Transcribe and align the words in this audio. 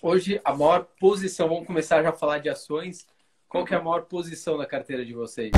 Hoje, 0.00 0.40
a 0.44 0.54
maior 0.54 0.86
posição, 1.00 1.48
vamos 1.48 1.66
começar 1.66 2.00
já 2.02 2.10
a 2.10 2.12
falar 2.12 2.38
de 2.38 2.48
ações. 2.48 3.04
Qual 3.48 3.64
que 3.64 3.74
é 3.74 3.76
a 3.76 3.82
maior 3.82 4.02
posição 4.02 4.56
da 4.56 4.64
carteira 4.64 5.04
de 5.04 5.12
vocês? 5.12 5.50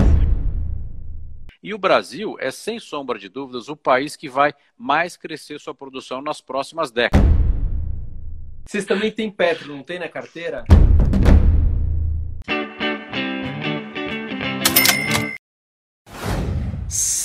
E 1.62 1.74
o 1.74 1.78
Brasil 1.78 2.36
é, 2.40 2.50
sem 2.50 2.78
sombra 2.78 3.18
de 3.18 3.28
dúvidas, 3.28 3.68
o 3.68 3.76
país 3.76 4.16
que 4.16 4.30
vai 4.30 4.54
mais 4.78 5.14
crescer 5.14 5.60
sua 5.60 5.74
produção 5.74 6.22
nas 6.22 6.40
próximas 6.40 6.90
décadas. 6.90 7.28
Vocês 8.64 8.86
também 8.86 9.12
têm 9.12 9.30
Petro, 9.30 9.76
não 9.76 9.82
tem 9.82 9.98
na 9.98 10.08
carteira? 10.08 10.64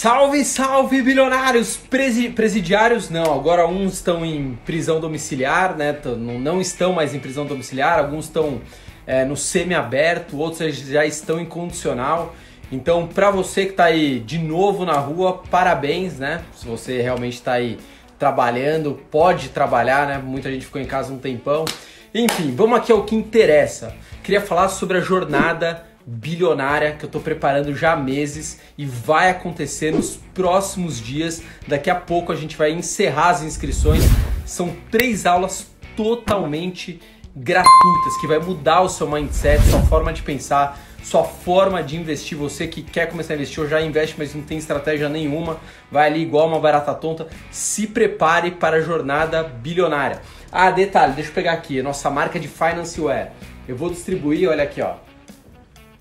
Salve, 0.05 0.45
salve, 0.45 1.01
bilionários! 1.01 1.77
Presi 1.77 2.29
presidiários, 2.29 3.09
não, 3.09 3.33
agora 3.33 3.65
uns 3.67 3.93
estão 3.93 4.23
em 4.23 4.55
prisão 4.63 4.99
domiciliar, 4.99 5.75
né? 5.75 5.97
Não 6.15 6.61
estão 6.61 6.93
mais 6.93 7.15
em 7.15 7.19
prisão 7.19 7.43
domiciliar, 7.43 7.97
alguns 7.97 8.25
estão 8.25 8.61
é, 9.07 9.25
no 9.25 9.35
semi-aberto, 9.35 10.37
outros 10.37 10.75
já 10.77 11.03
estão 11.07 11.39
em 11.39 11.45
condicional. 11.45 12.35
Então, 12.71 13.07
para 13.07 13.31
você 13.31 13.65
que 13.65 13.71
está 13.71 13.85
aí 13.85 14.19
de 14.19 14.37
novo 14.37 14.85
na 14.85 14.93
rua, 14.93 15.41
parabéns, 15.49 16.19
né? 16.19 16.43
Se 16.55 16.67
você 16.67 17.01
realmente 17.01 17.37
está 17.37 17.53
aí 17.53 17.79
trabalhando, 18.19 19.01
pode 19.09 19.49
trabalhar, 19.49 20.05
né? 20.05 20.21
Muita 20.23 20.51
gente 20.51 20.67
ficou 20.67 20.79
em 20.79 20.85
casa 20.85 21.11
um 21.11 21.17
tempão. 21.17 21.65
Enfim, 22.13 22.53
vamos 22.55 22.77
aqui 22.77 22.91
ao 22.91 23.05
que 23.05 23.15
interessa. 23.15 23.95
Queria 24.21 24.41
falar 24.41 24.69
sobre 24.69 24.99
a 24.99 25.01
jornada 25.01 25.83
bilionária 26.05 26.91
que 26.93 27.03
eu 27.03 27.07
estou 27.07 27.21
preparando 27.21 27.75
já 27.75 27.93
há 27.93 27.95
meses 27.95 28.59
e 28.77 28.85
vai 28.85 29.29
acontecer 29.29 29.91
nos 29.91 30.17
próximos 30.33 30.99
dias. 30.99 31.41
Daqui 31.67 31.89
a 31.89 31.95
pouco 31.95 32.31
a 32.31 32.35
gente 32.35 32.55
vai 32.55 32.71
encerrar 32.71 33.29
as 33.29 33.41
inscrições. 33.41 34.03
São 34.45 34.75
três 34.91 35.25
aulas 35.25 35.67
totalmente 35.95 36.99
gratuitas 37.35 38.17
que 38.21 38.27
vai 38.27 38.39
mudar 38.39 38.81
o 38.81 38.89
seu 38.89 39.09
mindset, 39.09 39.61
sua 39.63 39.81
forma 39.81 40.13
de 40.13 40.21
pensar, 40.21 40.79
sua 41.03 41.23
forma 41.23 41.81
de 41.81 41.97
investir. 41.97 42.37
Você 42.37 42.67
que 42.67 42.83
quer 42.83 43.09
começar 43.09 43.33
a 43.33 43.35
investir 43.35 43.61
ou 43.61 43.67
já 43.67 43.81
investe, 43.81 44.15
mas 44.17 44.35
não 44.35 44.43
tem 44.43 44.57
estratégia 44.57 45.09
nenhuma, 45.09 45.57
vai 45.91 46.07
ali 46.07 46.21
igual 46.21 46.47
uma 46.47 46.59
barata 46.59 46.93
tonta. 46.93 47.27
Se 47.49 47.87
prepare 47.87 48.51
para 48.51 48.77
a 48.77 48.81
jornada 48.81 49.43
bilionária. 49.43 50.21
Ah, 50.51 50.69
detalhe, 50.69 51.13
deixa 51.13 51.31
eu 51.31 51.33
pegar 51.33 51.53
aqui, 51.53 51.81
nossa 51.81 52.09
marca 52.09 52.39
de 52.39 52.47
Financeware. 52.47 53.31
Eu 53.67 53.75
vou 53.75 53.89
distribuir, 53.89 54.47
olha 54.47 54.63
aqui, 54.63 54.81
ó 54.81 55.04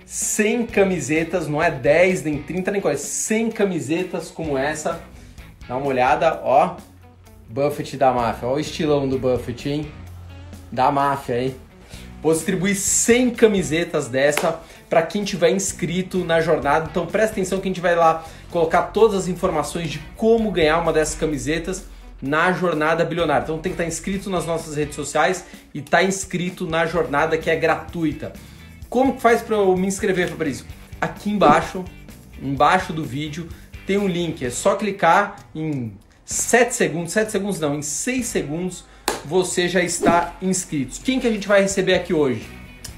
100 0.07 0.67
camisetas, 0.67 1.49
não 1.49 1.63
é 1.63 1.71
10, 1.71 2.25
nem 2.25 2.43
30, 2.43 2.71
nem 2.71 2.81
40, 2.81 3.01
100 3.01 3.51
camisetas 3.51 4.31
como 4.31 4.57
essa. 4.57 5.01
Dá 5.67 5.77
uma 5.77 5.87
olhada, 5.87 6.41
ó. 6.43 6.77
Buffett 7.49 7.97
da 7.97 8.13
máfia, 8.13 8.49
ó 8.49 8.55
o 8.55 8.61
estilão 8.61 9.09
do 9.09 9.19
Buffett, 9.19 9.69
hein? 9.69 9.93
Da 10.73 10.91
máfia, 10.91 11.43
hein? 11.43 11.57
Vou 12.23 12.33
distribuir 12.33 12.75
100 12.75 13.31
camisetas 13.31 14.09
dessa 14.09 14.61
para 14.89 15.03
quem 15.03 15.25
tiver 15.25 15.51
inscrito 15.51 16.25
na 16.25 16.41
jornada. 16.41 16.89
Então 16.91 17.07
presta 17.07 17.33
atenção 17.33 17.61
que 17.61 17.69
a 17.69 17.71
gente 17.71 17.81
vai 17.81 17.95
lá 17.95 18.25
colocar 18.51 18.83
todas 18.85 19.21
as 19.21 19.29
informações 19.29 19.91
de 19.91 19.99
como 20.17 20.51
ganhar 20.51 20.79
uma 20.79 20.93
dessas 20.93 21.15
camisetas 21.15 21.85
na 22.21 22.53
jornada 22.53 23.05
bilionária. 23.05 23.45
Então 23.45 23.59
tem 23.59 23.73
que 23.73 23.75
estar 23.75 23.85
inscrito 23.85 24.31
nas 24.31 24.47
nossas 24.47 24.75
redes 24.75 24.95
sociais 24.95 25.45
e 25.75 25.81
estar 25.81 25.99
tá 25.99 26.05
inscrito 26.05 26.67
na 26.67 26.87
jornada 26.87 27.37
que 27.37 27.51
é 27.51 27.57
gratuita. 27.57 28.33
Como 28.95 29.19
faz 29.19 29.43
para 29.43 29.57
eu 29.57 29.77
me 29.77 29.89
inscrever, 29.89 30.29
Fabrício? 30.29 30.65
Aqui 31.01 31.29
embaixo, 31.29 31.85
embaixo 32.41 32.93
do 32.93 33.03
vídeo, 33.05 33.49
tem 33.85 33.99
um 33.99 34.07
link. 34.07 34.47
É 34.47 34.51
só 34.51 34.77
clicar 34.77 35.35
em 35.53 35.93
7 36.25 36.73
segundos, 36.73 37.13
7 37.13 37.33
segundos 37.33 37.59
não, 37.59 37.75
em 37.75 37.83
6 37.83 38.25
segundos 38.25 38.85
você 39.25 39.69
já 39.69 39.83
está 39.83 40.37
inscrito. 40.41 41.01
Quem 41.03 41.19
que 41.19 41.27
a 41.27 41.33
gente 41.33 41.49
vai 41.49 41.61
receber 41.61 41.95
aqui 41.95 42.15
hoje? 42.15 42.49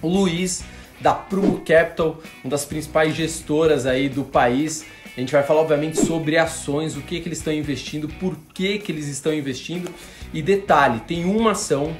O 0.02 0.08
Luiz 0.08 0.62
da 1.00 1.14
Prumo 1.14 1.62
Capital, 1.64 2.20
uma 2.44 2.50
das 2.50 2.66
principais 2.66 3.14
gestoras 3.14 3.86
aí 3.86 4.10
do 4.10 4.22
país. 4.22 4.84
A 5.16 5.20
gente 5.20 5.32
vai 5.32 5.44
falar 5.44 5.62
obviamente 5.62 5.98
sobre 5.98 6.36
ações, 6.36 6.94
o 6.94 7.00
que 7.00 7.20
que 7.20 7.28
eles 7.28 7.38
estão 7.38 7.54
investindo, 7.54 8.06
por 8.06 8.36
que 8.52 8.78
que 8.80 8.92
eles 8.92 9.08
estão 9.08 9.32
investindo 9.32 9.90
e 10.30 10.42
detalhe, 10.42 11.00
tem 11.00 11.24
uma 11.24 11.52
ação 11.52 11.96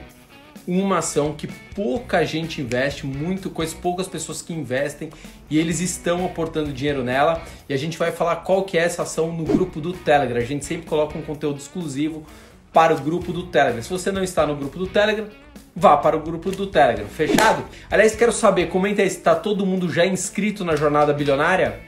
uma 0.67 0.99
ação 0.99 1.33
que 1.33 1.47
pouca 1.75 2.25
gente 2.25 2.61
investe, 2.61 3.07
muito 3.07 3.49
coisa, 3.51 3.75
poucas 3.77 4.09
pessoas 4.09 4.43
que 4.43 4.53
investem 4.53 5.11
e 5.49 5.59
eles 5.59 5.81
estão 5.81 6.25
aportando 6.25 6.73
dinheiro 6.73 7.05
nela. 7.05 7.43
E 7.69 7.75
a 7.75 7.77
gente 7.77 7.97
vai 7.97 8.11
falar 8.11 8.37
qual 8.37 8.65
que 8.65 8.77
é 8.77 8.83
essa 8.83 9.03
ação 9.03 9.33
no 9.33 9.45
grupo 9.45 9.81
do 9.81 9.93
Telegram. 9.93 10.39
A 10.39 10.45
gente 10.45 10.65
sempre 10.65 10.87
coloca 10.87 11.17
um 11.17 11.23
conteúdo 11.23 11.59
exclusivo 11.59 12.27
para 12.73 12.95
o 12.95 12.99
grupo 12.99 13.33
do 13.33 13.45
Telegram. 13.45 13.83
Se 13.83 13.91
você 13.91 14.11
não 14.11 14.23
está 14.23 14.47
no 14.47 14.57
grupo 14.57 14.79
do 14.79 14.87
Telegram, 14.87 15.27
vá 15.75 15.97
para 15.97 16.17
o 16.17 16.21
grupo 16.21 16.51
do 16.51 16.67
Telegram. 16.67 17.07
Fechado? 17.07 17.65
Aliás, 17.91 18.15
quero 18.15 18.33
saber, 18.33 18.69
comenta 18.69 19.03
aí 19.03 19.09
se 19.09 19.19
está 19.19 19.35
todo 19.35 19.65
mundo 19.65 19.91
já 19.91 20.05
inscrito 20.05 20.65
na 20.65 20.75
Jornada 20.75 21.13
Bilionária. 21.13 21.81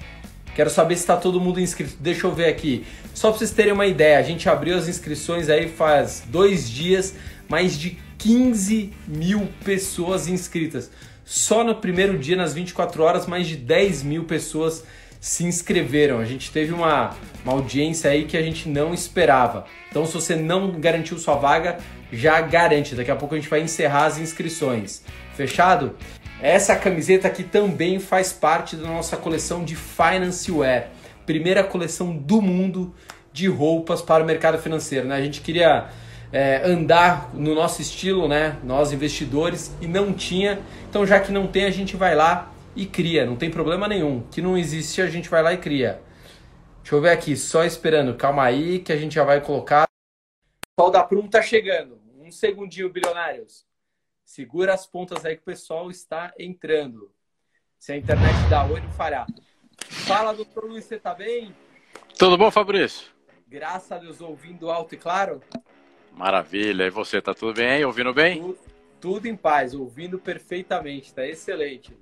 Quero 0.54 0.70
saber 0.70 0.96
se 0.96 1.02
está 1.02 1.16
todo 1.16 1.40
mundo 1.40 1.60
inscrito. 1.60 1.96
Deixa 2.00 2.26
eu 2.26 2.32
ver 2.32 2.46
aqui. 2.46 2.84
Só 3.14 3.30
para 3.30 3.38
vocês 3.38 3.50
terem 3.50 3.72
uma 3.72 3.86
ideia, 3.86 4.18
a 4.18 4.22
gente 4.22 4.48
abriu 4.48 4.76
as 4.76 4.88
inscrições 4.88 5.48
aí 5.48 5.68
faz 5.68 6.24
dois 6.26 6.68
dias, 6.68 7.14
mais 7.48 7.78
de 7.78 7.98
15 8.18 8.92
mil 9.06 9.48
pessoas 9.64 10.28
inscritas. 10.28 10.90
Só 11.24 11.62
no 11.62 11.76
primeiro 11.76 12.18
dia, 12.18 12.36
nas 12.36 12.52
24 12.52 13.02
horas, 13.02 13.26
mais 13.26 13.46
de 13.46 13.56
10 13.56 14.02
mil 14.02 14.24
pessoas 14.24 14.84
se 15.20 15.44
inscreveram. 15.44 16.18
A 16.18 16.24
gente 16.24 16.50
teve 16.50 16.72
uma, 16.72 17.14
uma 17.44 17.52
audiência 17.52 18.10
aí 18.10 18.24
que 18.24 18.36
a 18.36 18.42
gente 18.42 18.68
não 18.68 18.92
esperava. 18.92 19.64
Então, 19.90 20.04
se 20.06 20.14
você 20.14 20.36
não 20.36 20.72
garantiu 20.80 21.18
sua 21.18 21.36
vaga, 21.36 21.78
já 22.12 22.40
garante. 22.40 22.94
Daqui 22.94 23.10
a 23.10 23.16
pouco 23.16 23.34
a 23.34 23.38
gente 23.38 23.50
vai 23.50 23.60
encerrar 23.60 24.06
as 24.06 24.18
inscrições. 24.18 25.02
Fechado? 25.34 25.96
Essa 26.40 26.76
camiseta 26.76 27.28
aqui 27.28 27.42
também 27.42 27.98
faz 27.98 28.32
parte 28.32 28.76
da 28.76 28.86
nossa 28.86 29.16
coleção 29.16 29.64
de 29.64 29.74
Finance 29.74 30.50
Wear, 30.50 30.88
primeira 31.26 31.64
coleção 31.64 32.16
do 32.16 32.40
mundo 32.40 32.94
de 33.32 33.48
roupas 33.48 34.00
para 34.00 34.22
o 34.22 34.26
mercado 34.26 34.58
financeiro. 34.58 35.08
Né? 35.08 35.16
A 35.16 35.20
gente 35.20 35.40
queria 35.40 35.88
é, 36.32 36.62
andar 36.64 37.34
no 37.34 37.54
nosso 37.54 37.80
estilo, 37.80 38.28
né? 38.28 38.58
Nós 38.62 38.92
investidores, 38.92 39.74
e 39.80 39.86
não 39.86 40.12
tinha. 40.12 40.60
Então, 40.88 41.06
já 41.06 41.20
que 41.20 41.32
não 41.32 41.46
tem, 41.46 41.64
a 41.64 41.70
gente 41.70 41.96
vai 41.96 42.14
lá 42.14 42.52
e 42.76 42.86
cria, 42.86 43.26
não 43.26 43.36
tem 43.36 43.50
problema 43.50 43.88
nenhum. 43.88 44.22
Que 44.30 44.42
não 44.42 44.56
existe, 44.56 45.00
a 45.00 45.06
gente 45.06 45.28
vai 45.28 45.42
lá 45.42 45.52
e 45.52 45.58
cria. 45.58 46.00
Deixa 46.82 46.94
eu 46.94 47.00
ver 47.00 47.10
aqui, 47.10 47.36
só 47.36 47.64
esperando. 47.64 48.14
Calma 48.14 48.44
aí 48.44 48.78
que 48.78 48.92
a 48.92 48.96
gente 48.96 49.14
já 49.14 49.24
vai 49.24 49.40
colocar. 49.40 49.84
O 49.84 50.76
pessoal 50.76 50.90
da 50.90 51.04
Prum 51.04 51.28
tá 51.28 51.42
chegando. 51.42 52.00
Um 52.18 52.30
segundinho, 52.30 52.90
bilionários. 52.90 53.66
Segura 54.24 54.74
as 54.74 54.86
pontas 54.86 55.24
aí 55.24 55.36
que 55.36 55.42
o 55.42 55.44
pessoal 55.44 55.90
está 55.90 56.32
entrando. 56.38 57.10
Se 57.78 57.92
a 57.92 57.96
internet 57.96 58.34
dá 58.50 58.64
oi, 58.64 58.80
não 58.80 58.90
falhar. 58.90 59.26
Fala, 60.06 60.32
doutor 60.32 60.64
Luiz, 60.64 60.84
você 60.84 60.98
tá 60.98 61.14
bem? 61.14 61.54
Tudo 62.18 62.36
bom, 62.36 62.50
Fabrício? 62.50 63.06
Graças 63.46 63.90
a 63.90 63.98
Deus, 63.98 64.20
ouvindo 64.20 64.70
alto 64.70 64.94
e 64.94 64.98
claro? 64.98 65.40
Maravilha. 66.18 66.84
E 66.84 66.90
você, 66.90 67.22
tá 67.22 67.32
tudo 67.32 67.54
bem? 67.54 67.84
Ouvindo 67.84 68.12
bem? 68.12 68.40
Tudo, 68.40 68.58
tudo 69.00 69.26
em 69.26 69.36
paz, 69.36 69.72
ouvindo 69.72 70.18
perfeitamente, 70.18 71.14
tá 71.14 71.24
excelente. 71.24 71.96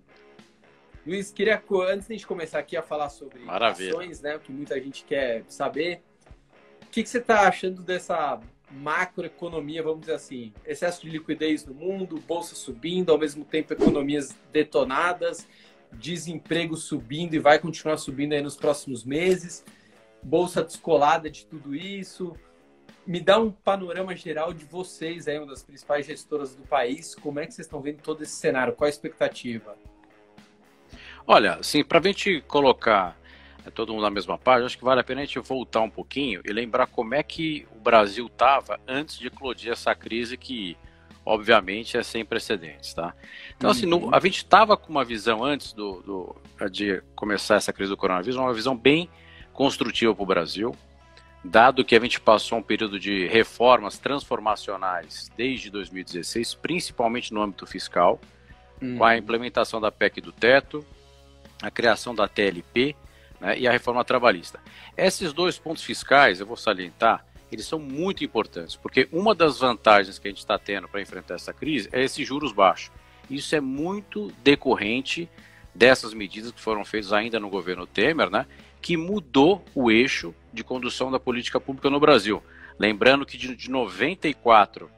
Luiz, 1.07 1.31
queria, 1.31 1.63
antes 1.87 2.09
de 2.09 2.15
a 2.15 2.17
gente 2.17 2.27
começar 2.27 2.59
aqui 2.59 2.79
a 2.79 2.83
falar 2.83 3.11
sobre 3.11 3.41
Maravilha. 3.41 3.91
ações, 3.91 4.23
né, 4.23 4.37
o 4.37 4.41
que 4.41 4.51
muita 4.51 4.81
gente 4.81 5.05
quer 5.05 5.45
saber, 5.49 6.03
o 6.83 6.87
que, 6.91 7.03
que 7.03 7.09
você 7.11 7.19
está 7.19 7.47
achando 7.47 7.83
dessa 7.83 8.41
macroeconomia, 8.71 9.83
vamos 9.83 10.01
dizer 10.01 10.15
assim, 10.15 10.51
excesso 10.65 11.03
de 11.03 11.11
liquidez 11.11 11.67
no 11.67 11.75
mundo, 11.75 12.19
bolsa 12.27 12.55
subindo, 12.55 13.13
ao 13.13 13.19
mesmo 13.19 13.45
tempo 13.45 13.75
economias 13.75 14.35
detonadas, 14.51 15.47
desemprego 15.93 16.75
subindo 16.75 17.35
e 17.35 17.39
vai 17.39 17.59
continuar 17.59 17.99
subindo 17.99 18.33
aí 18.33 18.41
nos 18.41 18.57
próximos 18.57 19.05
meses, 19.05 19.63
bolsa 20.23 20.65
descolada 20.65 21.31
de 21.31 21.45
tudo 21.45 21.77
isso, 21.77 22.35
me 23.07 23.21
dá 23.21 23.39
um 23.39 23.51
panorama 23.51 24.15
geral 24.17 24.53
de 24.53 24.65
vocês 24.65 25.29
aí, 25.29 25.39
uma 25.39 25.47
das 25.47 25.63
principais 25.63 26.07
gestoras 26.07 26.55
do 26.55 26.63
país. 26.63 27.15
Como 27.15 27.39
é 27.39 27.47
que 27.47 27.55
vocês 27.55 27.67
estão 27.67 27.81
vendo 27.81 28.03
todo 28.03 28.23
esse 28.23 28.35
cenário? 28.35 28.73
Qual 28.73 28.87
a 28.87 28.91
expectativa? 28.91 29.77
Olha, 31.27 31.55
assim, 31.55 31.85
para 31.85 31.99
a 31.99 32.03
gente 32.03 32.41
colocar 32.43 33.17
é, 33.65 33.71
todo 33.71 33.93
mundo 33.93 34.03
na 34.03 34.11
mesma 34.11 34.37
página, 34.37 34.67
acho 34.67 34.79
que 34.79 34.85
vale 34.85 35.01
a 35.01 35.05
pena 35.05 35.21
a 35.21 35.25
gente 35.25 35.39
voltar 35.39 35.81
um 35.81 35.91
pouquinho 35.91 36.41
e 36.45 36.53
lembrar 36.53 36.87
como 36.87 37.15
é 37.15 37.23
que 37.23 37.67
o 37.77 37.81
Brasil 37.81 38.27
estava 38.27 38.81
antes 38.87 39.19
de 39.19 39.29
eclodir 39.29 39.73
essa 39.73 39.95
crise 39.95 40.37
que, 40.37 40.77
obviamente, 41.25 41.97
é 41.97 42.03
sem 42.03 42.25
precedentes, 42.25 42.93
tá? 42.93 43.15
Então, 43.57 43.71
assim, 43.71 43.87
no, 43.87 44.15
a 44.15 44.21
gente 44.21 44.39
estava 44.39 44.77
com 44.77 44.91
uma 44.91 45.05
visão 45.05 45.45
antes 45.45 45.73
do, 45.73 46.03
do, 46.03 46.37
de 46.71 47.03
começar 47.15 47.57
essa 47.57 47.73
crise 47.73 47.91
do 47.91 47.97
coronavírus, 47.97 48.37
uma 48.37 48.55
visão 48.55 48.77
bem 48.77 49.09
construtiva 49.53 50.15
para 50.15 50.23
o 50.23 50.27
Brasil, 50.27 50.77
dado 51.47 51.85
que 51.85 51.95
a 51.95 52.01
gente 52.01 52.21
passou 52.21 52.59
um 52.59 52.63
período 52.63 52.99
de 52.99 53.27
reformas 53.27 53.99
transformacionais 53.99 55.31
desde 55.37 55.71
2016, 55.71 56.55
principalmente 56.55 57.33
no 57.33 57.43
âmbito 57.43 57.67
fiscal, 57.67 58.21
com 58.79 59.05
a 59.05 59.13
uhum. 59.13 59.17
implementação 59.17 59.81
da 59.81 59.91
PEC 59.91 60.21
do 60.21 60.33
teto, 60.33 60.85
a 61.63 61.71
criação 61.71 62.15
da 62.15 62.29
TLP 62.29 62.95
né, 63.41 63.59
e 63.59 63.67
a 63.67 63.73
reforma 63.73 64.05
trabalhista. 64.05 64.61
Esses 64.97 65.33
dois 65.33 65.59
pontos 65.59 65.83
fiscais, 65.83 66.41
eu 66.41 66.47
vou 66.47 66.57
salientar, 66.57 67.25
eles 67.51 67.67
são 67.67 67.79
muito 67.79 68.25
importantes, 68.25 68.77
porque 68.77 69.09
uma 69.13 69.35
das 69.35 69.59
vantagens 69.59 70.19
que 70.19 70.29
a 70.29 70.31
gente 70.31 70.39
está 70.39 70.59
tendo 70.59 70.89
para 70.89 71.01
enfrentar 71.01 71.35
essa 71.35 71.53
crise 71.53 71.89
é 71.93 72.03
esses 72.03 72.27
juros 72.27 72.53
baixos. 72.53 72.91
Isso 73.31 73.55
é 73.55 73.61
muito 73.61 74.33
decorrente 74.43 75.29
dessas 75.75 76.13
medidas 76.13 76.53
que 76.53 76.61
foram 76.61 76.85
feitas 76.85 77.13
ainda 77.13 77.39
no 77.39 77.49
governo 77.49 77.87
Temer, 77.87 78.31
né, 78.31 78.47
que 78.87 78.97
mudou 78.97 79.65
o 79.75 79.91
eixo 79.91 80.33
de 80.53 80.63
condução 80.63 81.11
da 81.11 81.19
política 81.19 81.59
pública 81.59 81.91
no 81.91 81.99
Brasil. 81.99 82.41
Lembrando 82.79 83.27
que 83.27 83.37
de, 83.37 83.57
de 83.57 83.69
94 83.69 84.89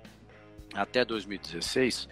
até 0.75 1.07
2016, 1.07 2.07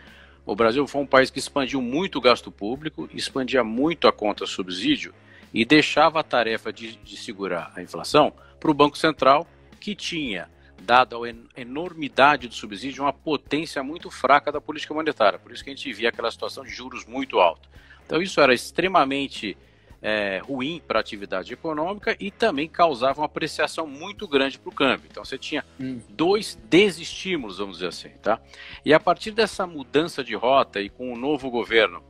o 0.46 0.56
Brasil 0.56 0.86
foi 0.86 1.02
um 1.02 1.06
país 1.06 1.28
que 1.28 1.38
expandiu 1.38 1.82
muito 1.82 2.16
o 2.16 2.20
gasto 2.22 2.50
público, 2.50 3.06
expandia 3.12 3.62
muito 3.62 4.08
a 4.08 4.12
conta 4.12 4.46
subsídio 4.46 5.12
e 5.52 5.66
deixava 5.66 6.18
a 6.18 6.22
tarefa 6.22 6.72
de, 6.72 6.96
de 6.96 7.14
segurar 7.14 7.70
a 7.76 7.82
inflação 7.82 8.32
para 8.58 8.70
o 8.70 8.74
Banco 8.74 8.96
Central, 8.96 9.46
que 9.78 9.94
tinha, 9.94 10.48
dado 10.80 11.24
a 11.24 11.60
enormidade 11.60 12.48
do 12.48 12.54
subsídio, 12.54 13.02
uma 13.04 13.12
potência 13.12 13.82
muito 13.82 14.10
fraca 14.10 14.50
da 14.50 14.62
política 14.62 14.94
monetária. 14.94 15.38
Por 15.38 15.52
isso 15.52 15.62
que 15.62 15.68
a 15.68 15.74
gente 15.74 15.92
via 15.92 16.08
aquela 16.08 16.30
situação 16.30 16.64
de 16.64 16.70
juros 16.70 17.04
muito 17.04 17.38
alto. 17.38 17.68
Então 18.06 18.22
isso 18.22 18.40
era 18.40 18.54
extremamente 18.54 19.58
é, 20.02 20.38
ruim 20.38 20.80
para 20.86 20.98
a 20.98 21.00
atividade 21.00 21.52
econômica 21.52 22.16
e 22.20 22.30
também 22.30 22.68
causava 22.68 23.20
uma 23.20 23.26
apreciação 23.26 23.86
muito 23.86 24.28
grande 24.28 24.58
para 24.58 24.68
o 24.68 24.74
câmbio. 24.74 25.08
Então 25.10 25.24
você 25.24 25.38
tinha 25.38 25.64
hum. 25.80 26.00
dois 26.10 26.58
desestímulos, 26.68 27.58
vamos 27.58 27.78
dizer 27.78 27.88
assim. 27.88 28.10
Tá? 28.22 28.40
E 28.84 28.92
a 28.92 29.00
partir 29.00 29.30
dessa 29.30 29.66
mudança 29.66 30.22
de 30.22 30.34
rota 30.34 30.80
e 30.80 30.88
com 30.88 31.12
o 31.12 31.16
novo 31.16 31.50
governo 31.50 32.02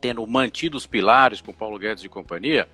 tendo 0.00 0.26
mantido 0.26 0.76
os 0.76 0.86
pilares 0.86 1.40
com 1.40 1.52
Paulo 1.52 1.78
Guedes 1.78 2.04
e 2.04 2.08
companhia, 2.08 2.68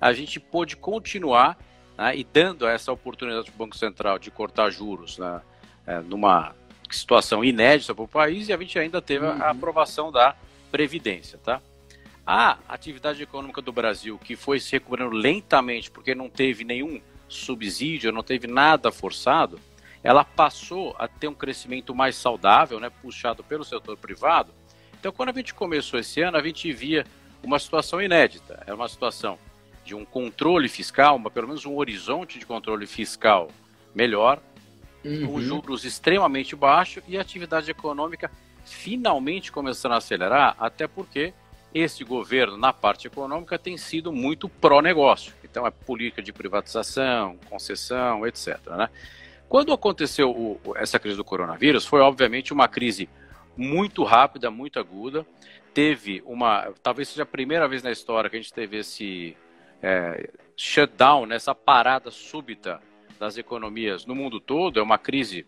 a 0.00 0.12
gente 0.12 0.40
pôde 0.40 0.76
continuar 0.76 1.58
né, 1.96 2.16
e 2.16 2.24
dando 2.24 2.66
essa 2.66 2.90
oportunidade 2.90 3.50
para 3.50 3.54
o 3.54 3.58
Banco 3.58 3.76
Central 3.76 4.18
de 4.18 4.30
cortar 4.30 4.70
juros 4.70 5.18
né, 5.18 5.40
é, 5.86 6.00
numa 6.00 6.54
situação 6.90 7.44
inédita 7.44 7.94
para 7.94 8.04
o 8.04 8.08
país 8.08 8.48
e 8.48 8.52
a 8.52 8.56
gente 8.56 8.78
ainda 8.78 9.00
teve 9.00 9.26
uhum. 9.26 9.42
a 9.42 9.50
aprovação 9.50 10.10
da 10.10 10.34
Previdência. 10.70 11.38
Tá? 11.38 11.62
A 12.26 12.58
atividade 12.68 13.22
econômica 13.22 13.60
do 13.60 13.72
Brasil, 13.72 14.18
que 14.18 14.34
foi 14.34 14.58
se 14.58 14.72
recuperando 14.72 15.12
lentamente 15.12 15.90
porque 15.90 16.14
não 16.14 16.30
teve 16.30 16.64
nenhum 16.64 17.00
subsídio, 17.28 18.12
não 18.12 18.22
teve 18.22 18.46
nada 18.46 18.90
forçado, 18.90 19.60
ela 20.02 20.24
passou 20.24 20.94
a 20.98 21.08
ter 21.08 21.28
um 21.28 21.34
crescimento 21.34 21.94
mais 21.94 22.16
saudável, 22.16 22.78
né, 22.80 22.90
puxado 22.90 23.42
pelo 23.42 23.64
setor 23.64 23.96
privado. 23.96 24.52
Então, 24.98 25.12
quando 25.12 25.30
a 25.30 25.32
gente 25.32 25.52
começou 25.52 25.98
esse 25.98 26.20
ano, 26.22 26.36
a 26.36 26.42
gente 26.42 26.70
via 26.72 27.04
uma 27.42 27.58
situação 27.58 28.00
inédita. 28.00 28.62
Era 28.66 28.74
uma 28.74 28.88
situação 28.88 29.38
de 29.84 29.94
um 29.94 30.04
controle 30.04 30.68
fiscal, 30.68 31.16
uma, 31.16 31.30
pelo 31.30 31.48
menos 31.48 31.66
um 31.66 31.76
horizonte 31.76 32.38
de 32.38 32.46
controle 32.46 32.86
fiscal 32.86 33.50
melhor, 33.94 34.40
uhum. 35.04 35.26
com 35.26 35.40
juros 35.40 35.84
extremamente 35.84 36.56
baixos 36.56 37.02
e 37.06 37.18
a 37.18 37.20
atividade 37.20 37.70
econômica 37.70 38.30
finalmente 38.64 39.52
começando 39.52 39.92
a 39.92 39.96
acelerar, 39.98 40.56
até 40.58 40.86
porque 40.86 41.34
este 41.74 42.04
governo, 42.04 42.56
na 42.56 42.72
parte 42.72 43.08
econômica, 43.08 43.58
tem 43.58 43.76
sido 43.76 44.12
muito 44.12 44.48
pró-negócio. 44.48 45.34
Então, 45.42 45.66
é 45.66 45.70
política 45.70 46.22
de 46.22 46.32
privatização, 46.32 47.36
concessão, 47.50 48.24
etc. 48.24 48.58
Né? 48.68 48.88
Quando 49.48 49.72
aconteceu 49.72 50.30
o, 50.30 50.60
essa 50.76 50.98
crise 50.98 51.16
do 51.16 51.24
coronavírus, 51.24 51.84
foi 51.84 52.00
obviamente 52.00 52.52
uma 52.52 52.68
crise 52.68 53.08
muito 53.56 54.04
rápida, 54.04 54.50
muito 54.50 54.78
aguda. 54.78 55.26
Teve 55.72 56.22
uma, 56.24 56.72
talvez 56.82 57.08
seja 57.08 57.24
a 57.24 57.26
primeira 57.26 57.66
vez 57.66 57.82
na 57.82 57.90
história 57.90 58.30
que 58.30 58.36
a 58.36 58.40
gente 58.40 58.52
teve 58.52 58.78
esse 58.78 59.36
é, 59.82 60.30
shutdown, 60.56 61.26
né, 61.26 61.36
essa 61.36 61.54
parada 61.54 62.10
súbita 62.10 62.80
das 63.18 63.36
economias 63.36 64.06
no 64.06 64.14
mundo 64.14 64.40
todo. 64.40 64.78
É 64.78 64.82
uma 64.82 64.98
crise 64.98 65.44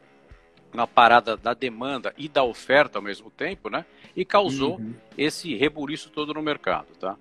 uma 0.73 0.87
parada 0.87 1.37
da 1.37 1.55
demanda 1.55 2.15
e 2.17 2.29
da 2.29 2.45
oferta 2.45 2.99
ao 2.99 3.03
mesmo 3.03 3.31
tempo, 3.31 3.71
né? 3.71 3.85
E 4.15 4.25
causou 4.25 4.79
uhum. 4.79 4.95
esse 5.17 5.55
rebuliço 5.55 6.11
todo 6.11 6.35
no 6.35 6.43
mercado, 6.43 6.89
tá? 6.99 7.17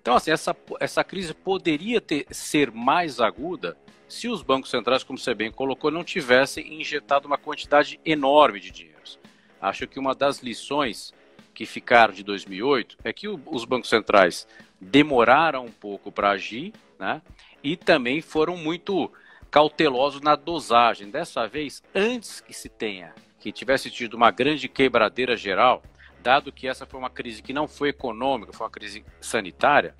Então, 0.00 0.14
assim, 0.14 0.30
essa, 0.30 0.56
essa 0.78 1.04
crise 1.04 1.34
poderia 1.34 2.00
ter, 2.00 2.26
ser 2.30 2.70
mais 2.70 3.20
aguda 3.20 3.76
se 4.08 4.28
os 4.28 4.42
bancos 4.42 4.70
centrais, 4.70 5.04
como 5.04 5.18
você 5.18 5.34
bem 5.34 5.52
colocou, 5.52 5.90
não 5.90 6.02
tivessem 6.02 6.80
injetado 6.80 7.28
uma 7.28 7.38
quantidade 7.38 8.00
enorme 8.04 8.58
de 8.58 8.70
dinheiros. 8.70 9.18
Acho 9.60 9.86
que 9.86 9.98
uma 9.98 10.14
das 10.14 10.40
lições 10.40 11.14
que 11.54 11.66
ficaram 11.66 12.12
de 12.12 12.24
2008 12.24 12.96
é 13.04 13.12
que 13.12 13.28
o, 13.28 13.40
os 13.46 13.64
bancos 13.64 13.88
centrais 13.88 14.48
demoraram 14.80 15.66
um 15.66 15.70
pouco 15.70 16.10
para 16.10 16.30
agir, 16.30 16.72
né? 16.98 17.20
E 17.62 17.76
também 17.76 18.22
foram 18.22 18.56
muito 18.56 19.12
cautelosos 19.50 20.20
na 20.20 20.36
dosagem. 20.36 21.10
Dessa 21.10 21.46
vez, 21.46 21.82
antes 21.94 22.40
que 22.40 22.52
se 22.52 22.68
tenha, 22.68 23.12
que 23.38 23.50
tivesse 23.50 23.90
tido 23.90 24.14
uma 24.14 24.30
grande 24.30 24.68
quebradeira 24.68 25.36
geral, 25.36 25.82
dado 26.22 26.52
que 26.52 26.68
essa 26.68 26.86
foi 26.86 27.00
uma 27.00 27.10
crise 27.10 27.42
que 27.42 27.52
não 27.52 27.66
foi 27.66 27.88
econômica, 27.88 28.52
foi 28.52 28.66
uma 28.66 28.70
crise 28.70 29.04
sanitária, 29.20 29.94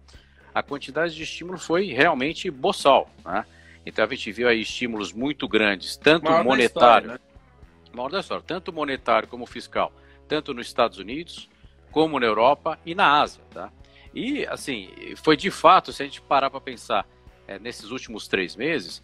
a 0.54 0.62
quantidade 0.62 1.14
de 1.14 1.22
estímulo 1.22 1.58
foi 1.58 1.86
realmente 1.86 2.50
boçal. 2.50 3.10
Né? 3.24 3.44
Então 3.84 4.04
a 4.04 4.08
gente 4.08 4.30
viu 4.32 4.48
aí 4.48 4.60
estímulos 4.60 5.12
muito 5.12 5.48
grandes, 5.48 5.96
tanto 5.96 6.24
maior 6.24 6.44
monetário, 6.44 7.08
da 7.08 7.14
história, 7.14 8.12
né? 8.12 8.20
história, 8.20 8.44
tanto 8.46 8.72
monetário 8.72 9.28
como 9.28 9.46
fiscal, 9.46 9.92
tanto 10.28 10.52
nos 10.52 10.66
Estados 10.66 10.98
Unidos, 10.98 11.48
como 11.90 12.20
na 12.20 12.26
Europa 12.26 12.78
e 12.84 12.94
na 12.94 13.20
Ásia. 13.20 13.42
Tá? 13.50 13.72
E 14.14 14.44
assim, 14.46 14.90
foi 15.16 15.36
de 15.36 15.50
fato, 15.50 15.92
se 15.92 16.02
a 16.02 16.04
gente 16.04 16.20
parar 16.20 16.50
para 16.50 16.60
pensar 16.60 17.06
é, 17.46 17.58
nesses 17.58 17.90
últimos 17.90 18.28
três 18.28 18.54
meses, 18.54 19.02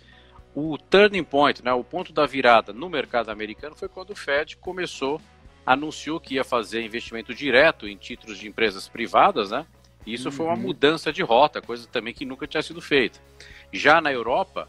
o 0.57 0.79
turning 0.79 1.23
point, 1.23 1.63
né, 1.63 1.71
o 1.75 1.85
ponto 1.85 2.15
da 2.15 2.25
virada 2.25 2.73
no 2.73 2.89
mercado 2.89 3.29
americano 3.29 3.77
foi 3.77 3.91
quando 3.91 4.13
o 4.13 4.17
Fed 4.17 4.57
começou, 4.57 5.21
anunciou 5.67 6.19
que 6.19 6.37
ia 6.37 6.45
fazer 6.45 6.83
investimento 6.83 7.35
direto 7.35 7.87
em 7.87 7.95
títulos 7.95 8.39
de 8.39 8.49
empresas 8.49 8.89
privadas, 8.89 9.51
né? 9.51 9.67
E 10.07 10.15
isso 10.15 10.31
uhum. 10.31 10.35
foi 10.35 10.47
uma 10.47 10.55
uhum. 10.55 10.63
mudança 10.63 11.13
de 11.13 11.23
rota, 11.23 11.61
coisa 11.61 11.87
também 11.87 12.15
que 12.15 12.25
nunca 12.25 12.47
tinha 12.47 12.63
sido 12.63 12.81
feita. 12.81 13.21
Já 13.71 14.01
na 14.01 14.11
Europa, 14.11 14.67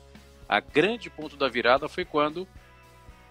a 0.50 0.60
grande 0.60 1.10
ponto 1.10 1.38
da 1.38 1.48
virada 1.48 1.88
foi 1.88 2.04
quando 2.04 2.46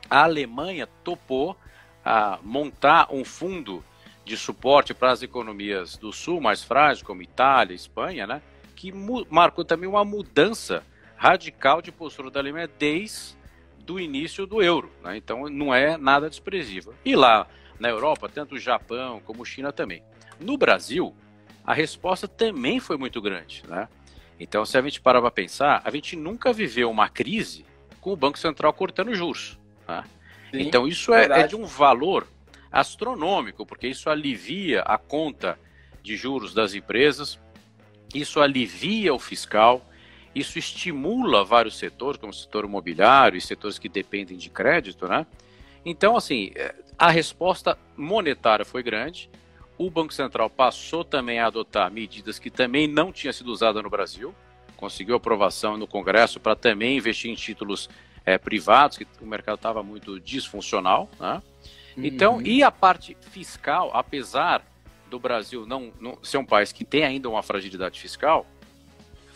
a 0.09 0.23
Alemanha 0.23 0.89
topou 1.05 1.55
a 2.03 2.39
montar 2.43 3.13
um 3.13 3.23
fundo 3.23 3.85
de 4.25 4.35
suporte 4.35 4.95
para 4.95 5.11
as 5.11 5.23
economias 5.23 5.99
do 5.99 6.11
sul 6.11 6.41
mais 6.41 6.63
frágeis, 6.63 7.07
como 7.07 7.21
Itália, 7.21 7.75
Espanha, 7.75 8.27
né? 8.27 8.41
Que 8.75 8.91
marcou 9.29 9.63
também 9.63 9.87
uma 9.87 10.07
mudança 10.07 10.83
radical 11.17 11.81
de 11.81 11.91
postura 11.91 12.31
da 12.31 12.41
Alemanha 12.41 12.69
desde 12.79 13.37
o 13.89 13.99
início 13.99 14.47
do 14.47 14.63
euro. 14.63 14.91
Né? 15.03 15.17
Então 15.17 15.49
não 15.49 15.75
é 15.75 15.97
nada 15.97 16.29
desprezível. 16.29 16.95
E 17.05 17.17
lá 17.17 17.47
na 17.79 17.89
Europa, 17.89 18.29
tanto 18.29 18.55
o 18.55 18.59
Japão 18.59 19.21
como 19.25 19.43
a 19.43 19.47
China 19.47 19.73
também. 19.73 20.03
No 20.41 20.57
Brasil, 20.57 21.15
a 21.65 21.75
resposta 21.75 22.29
também 22.29 22.81
foi 22.81 22.97
muito 22.97 23.21
grande. 23.21 23.63
Né? 23.69 23.89
Então, 24.39 24.65
se 24.65 24.77
a 24.77 24.83
gente 24.83 25.01
parar 25.01 25.21
para 25.21 25.31
pensar, 25.31 25.83
a 25.85 25.91
gente 25.91 26.15
nunca 26.15 26.53
viveu 26.53 26.91
uma 26.91 27.09
crise 27.09 27.65
com 28.01 28.13
o 28.13 28.17
Banco 28.17 28.39
Central 28.39 28.73
cortando 28.73 29.15
juros. 29.15 29.59
Né? 29.89 30.05
Sim, 30.51 30.61
então, 30.61 30.87
isso 30.87 31.13
é, 31.13 31.25
é, 31.25 31.47
de 31.47 31.57
um 31.57 31.65
valor 31.65 32.27
astronômico, 32.71 33.65
porque 33.65 33.89
isso 33.89 34.11
alivia 34.11 34.83
a 34.83 34.99
conta 34.99 35.59
de 36.03 36.17
juros 36.17 36.55
das 36.55 36.75
empresas, 36.75 37.39
isso 38.15 38.41
alivia 38.41 39.13
o 39.13 39.19
fiscal, 39.19 39.85
isso 40.39 40.59
estimula 40.59 41.43
vários 41.43 41.79
setores, 41.79 42.21
como 42.21 42.31
o 42.31 42.37
setor 42.37 42.67
imobiliário 42.67 43.39
e 43.39 43.41
setores 43.41 43.79
que 43.79 43.89
dependem 43.89 44.37
de 44.37 44.51
crédito, 44.51 45.09
né? 45.09 45.27
Então, 45.83 46.15
assim, 46.15 46.53
é, 46.55 46.75
a 46.99 47.11
resposta 47.11 47.79
monetária 47.97 48.65
foi 48.65 48.83
grande. 48.83 49.31
O 49.79 49.89
Banco 49.89 50.13
Central 50.13 50.51
passou 50.51 51.03
também 51.03 51.39
a 51.39 51.47
adotar 51.47 51.91
medidas 51.91 52.39
que 52.39 52.51
também 52.51 52.87
não 52.87 53.11
tinham 53.11 53.33
sido 53.33 53.51
usadas 53.51 53.83
no 53.83 53.89
Brasil. 53.89 54.35
Conseguiu 54.77 55.17
aprovação 55.17 55.79
no 55.79 55.87
Congresso 55.87 56.39
para 56.39 56.55
também 56.55 56.99
investir 56.99 57.31
em 57.31 57.35
títulos 57.35 57.89
é, 58.27 58.37
privados, 58.37 58.99
que 58.99 59.07
o 59.23 59.27
mercado 59.27 59.57
estava 59.57 59.83
muito 59.83 60.21
disfuncional. 60.21 61.09
Né? 61.19 61.43
Então, 61.97 62.35
uhum. 62.35 62.43
e 62.43 62.63
a 62.63 62.71
parte 62.71 63.17
fiscal, 63.31 63.91
apesar 63.95 64.63
do 65.09 65.19
Brasil 65.19 65.65
não, 65.65 65.93
não 65.99 66.19
ser 66.23 66.37
um 66.37 66.45
país 66.45 66.73
que 66.73 66.85
tem 66.85 67.05
ainda 67.05 67.29
uma 67.31 67.43
fragilidade 67.43 67.99
fiscal, 67.99 68.45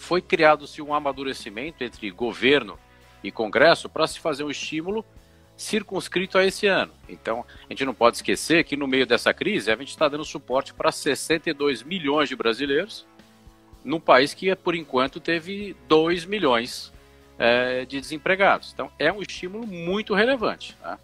foi 0.01 0.23
criado-se 0.23 0.81
um 0.81 0.95
amadurecimento 0.95 1.85
entre 1.85 2.11
governo 2.11 2.79
e 3.23 3.31
Congresso 3.31 3.89
para 3.89 4.07
se 4.07 4.19
fazer 4.19 4.43
um 4.43 4.51
estímulo 4.51 5.05
circunscrito 5.57 6.39
a 6.39 6.45
esse 6.45 6.67
ano. 6.67 6.91
Então, 7.07 7.45
a 7.69 7.73
gente 7.73 7.85
não 7.85 7.93
pode 7.93 8.17
esquecer 8.17 8.65
que 8.65 8.79
no 8.79 8.89
meio 8.89 9.07
dessa 9.07 9.35
crise 9.35 9.71
a 9.71 9.77
gente 9.77 9.91
está 9.91 10.09
dando 10.09 10.25
suporte 10.25 10.73
para 10.73 10.91
62 10.91 11.83
milhões 11.83 12.31
de 12.31 12.35
brasileiros, 12.35 13.07
num 13.85 14.01
país 14.01 14.33
que, 14.33 14.55
por 14.57 14.75
enquanto, 14.75 15.21
teve 15.21 15.77
2 15.87 16.25
milhões 16.25 16.91
é, 17.39 17.85
de 17.85 18.01
desempregados. 18.01 18.73
Então, 18.73 18.91
é 18.99 19.13
um 19.13 19.21
estímulo 19.21 19.67
muito 19.67 20.15
relevante. 20.15 20.75
Tá? 20.81 20.99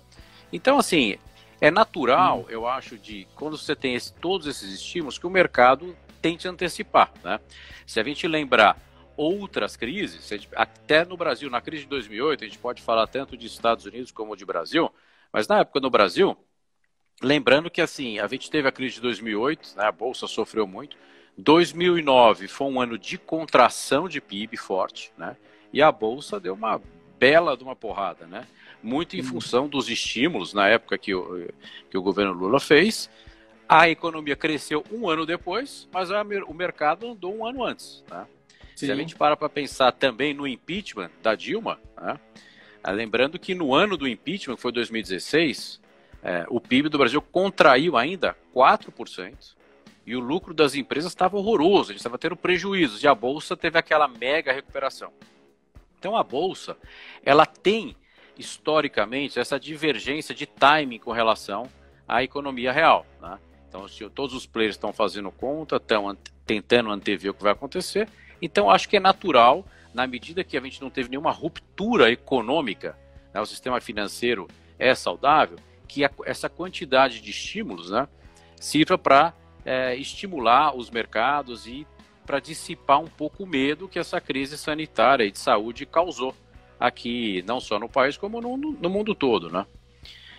Então, 0.51 0.79
assim, 0.79 1.19
é 1.61 1.71
natural, 1.71 2.41
hum. 2.41 2.47
eu 2.49 2.67
acho, 2.67 2.97
de 2.97 3.29
quando 3.35 3.59
você 3.59 3.77
tem 3.77 3.95
esse, 3.95 4.13
todos 4.15 4.47
esses 4.47 4.73
estímulos, 4.73 5.19
que 5.19 5.27
o 5.27 5.31
mercado 5.31 5.95
tente 6.21 6.49
antecipar. 6.49 7.13
Né? 7.23 7.41
Se 7.87 8.01
a 8.01 8.03
gente 8.03 8.27
lembrar 8.27 8.79
outras 9.17 9.77
crises, 9.77 10.31
até 10.55 11.05
no 11.05 11.17
Brasil, 11.17 11.49
na 11.49 11.61
crise 11.61 11.85
de 11.85 11.89
2008, 11.89 12.45
a 12.45 12.47
gente 12.47 12.59
pode 12.59 12.83
falar 12.83 13.07
tanto 13.07 13.37
de 13.37 13.47
Estados 13.47 13.87
Unidos 13.87 14.11
como 14.11 14.37
de 14.37 14.45
Brasil, 14.45 14.93
mas 15.33 15.49
na 15.49 15.61
época 15.61 15.81
no 15.81 15.89
Brasil, 15.89 16.37
lembrando 17.23 17.71
que 17.71 17.81
assim, 17.81 18.19
a 18.19 18.27
gente 18.27 18.51
teve 18.51 18.69
a 18.69 18.73
crise 18.73 18.97
de 18.97 19.01
2008, 19.01 19.75
né, 19.77 19.85
a 19.85 19.93
bolsa 19.93 20.27
sofreu 20.27 20.67
muito. 20.67 20.97
2009 21.39 22.49
foi 22.49 22.67
um 22.67 22.81
ano 22.81 22.99
de 22.99 23.19
contração 23.19 24.09
de 24.09 24.21
PIB 24.21 24.57
forte, 24.57 25.13
né? 25.19 25.37
E 25.73 25.83
a 25.83 25.93
bolsa 25.93 26.41
deu 26.41 26.55
uma 26.55 26.81
bela 27.19 27.57
de 27.57 27.63
uma 27.63 27.77
porrada, 27.77 28.27
né? 28.27 28.47
Muito 28.83 29.17
em 29.17 29.21
uhum. 29.21 29.27
função 29.27 29.69
dos 29.69 29.91
estímulos 29.91 30.55
na 30.55 30.69
época 30.69 30.97
que 30.97 31.15
o, 31.15 31.49
que 31.91 31.99
o 31.99 32.03
governo 32.03 32.33
Lula 32.33 32.59
fez. 32.59 33.11
A 33.69 33.89
economia 33.89 34.37
cresceu 34.37 34.85
um 34.93 35.09
ano 35.09 35.27
depois, 35.27 35.89
mas 35.93 36.11
a, 36.11 36.23
o 36.47 36.55
mercado 36.55 37.09
andou 37.09 37.37
um 37.37 37.47
ano 37.47 37.65
antes. 37.65 38.05
Né? 38.11 38.27
Se 38.75 38.91
a 38.91 38.95
gente 38.95 39.17
para 39.17 39.37
para 39.37 39.49
pensar 39.49 39.93
também 39.93 40.35
no 40.35 40.47
impeachment 40.47 41.11
da 41.23 41.35
Dilma, 41.35 41.81
né? 42.01 42.21
Ah, 42.83 42.93
lembrando 42.93 43.37
que 43.37 43.53
no 43.53 43.75
ano 43.75 43.97
do 43.97 44.07
impeachment, 44.07 44.55
que 44.55 44.63
foi 44.63 44.71
2016, 44.71 45.81
é, 46.23 46.47
o 46.49 46.61
PIB 46.61 46.89
do 46.89 46.99
Brasil 46.99 47.21
contraiu 47.21 47.97
ainda 47.97 48.37
4%, 48.55 49.57
e 50.07 50.15
o 50.15 50.21
lucro 50.21 50.55
das 50.55 50.77
empresas 50.77 51.11
estava 51.11 51.37
horroroso, 51.37 51.91
a 51.91 51.93
gente 51.93 51.97
estava 51.97 52.17
tendo 52.17 52.37
prejuízos, 52.37 53.03
e 53.03 53.09
a 53.09 53.15
Bolsa 53.15 53.57
teve 53.57 53.77
aquela 53.77 54.07
mega 54.07 54.53
recuperação. 54.53 55.13
Então 55.99 56.15
a 56.17 56.23
bolsa, 56.23 56.77
ela 57.25 57.45
tem 57.45 57.97
historicamente 58.39 59.41
essa 59.41 59.59
divergência 59.59 60.35
de 60.35 60.47
timing 60.47 60.99
com 60.99 61.11
relação 61.11 61.69
à 62.07 62.23
economia 62.23 62.71
real. 62.71 63.05
Né? 63.21 63.39
Então, 63.69 63.87
se 63.89 64.09
todos 64.11 64.35
os 64.35 64.47
players 64.47 64.75
estão 64.75 64.93
fazendo 64.93 65.31
conta, 65.31 65.77
estão 65.77 66.17
tentando 66.45 66.91
antever 66.91 67.31
o 67.31 67.35
que 67.35 67.43
vai 67.43 67.53
acontecer, 67.53 68.09
então 68.41 68.71
acho 68.71 68.89
que 68.89 68.97
é 68.97 69.01
natural, 69.01 69.65
na 69.93 70.07
medida 70.07 70.45
que 70.45 70.57
a 70.57 70.61
gente 70.61 70.81
não 70.81 70.91
teve 70.91 71.09
nenhuma 71.09 71.31
ruptura 71.31 72.11
econômica, 72.11 72.97
né, 73.33 73.41
o 73.41 73.47
sistema 73.47 73.81
financeiro 73.81 74.47
é 74.79 74.95
saudável, 74.95 75.59
que 75.89 76.05
a, 76.05 76.11
essa 76.25 76.49
quantidade 76.49 77.21
de 77.21 77.31
estímulos 77.31 77.91
né, 77.91 78.09
sirva 78.61 78.97
para 78.97 79.35
é, 79.65 79.97
estimular 79.97 80.77
os 80.77 80.91
mercados 80.91 81.67
e 81.67 81.87
para 82.25 82.41
dissipar 82.41 83.01
um 83.01 83.07
pouco 83.07 83.45
o 83.45 83.47
medo 83.47 83.89
que 83.89 83.99
essa 83.99 84.21
crise 84.21 84.59
sanitária 84.59 85.25
e 85.25 85.31
de 85.31 85.39
saúde 85.39 85.87
causou 85.87 86.35
aqui, 86.79 87.43
não 87.47 87.61
só 87.61 87.79
no 87.79 87.89
país, 87.89 88.17
como 88.17 88.41
no, 88.41 88.57
no 88.57 88.91
mundo 88.91 89.15
todo, 89.15 89.51
né? 89.51 89.65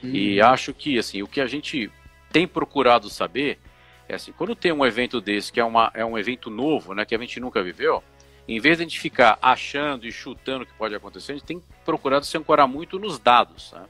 Uhum. 0.04 0.12
E 0.14 0.42
acho 0.42 0.74
que, 0.74 1.00
assim, 1.00 1.24
o 1.24 1.28
que 1.28 1.42
a 1.42 1.48
gente 1.48 1.90
tem 2.32 2.48
procurado 2.48 3.10
saber 3.10 3.60
é 4.10 4.16
assim, 4.16 4.32
quando 4.32 4.56
tem 4.56 4.72
um 4.72 4.86
evento 4.86 5.20
desse, 5.20 5.52
que 5.52 5.60
é, 5.60 5.64
uma, 5.64 5.92
é 5.94 6.06
um 6.06 6.18
evento 6.18 6.50
novo, 6.50 6.94
né, 6.94 7.06
que 7.06 7.14
a 7.14 7.18
gente 7.18 7.40
nunca 7.40 7.62
viveu, 7.62 8.02
em 8.48 8.60
vez 8.60 8.78
de 8.78 8.84
a 8.84 8.88
gente 8.88 9.00
ficar 9.00 9.38
achando 9.42 10.08
e 10.08 10.12
chutando 10.12 10.64
o 10.64 10.66
que 10.66 10.74
pode 10.74 10.96
acontecer, 10.96 11.34
a 11.34 11.36
gente 11.36 11.46
tem 11.46 11.62
procurado 11.84 12.26
se 12.26 12.38
ancorar 12.38 12.68
muito 12.68 12.98
nos 12.98 13.20
dados, 13.20 13.74
né? 13.74 13.86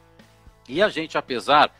E 0.67 0.81
a 0.81 0.89
gente, 0.89 1.15
apesar 1.15 1.71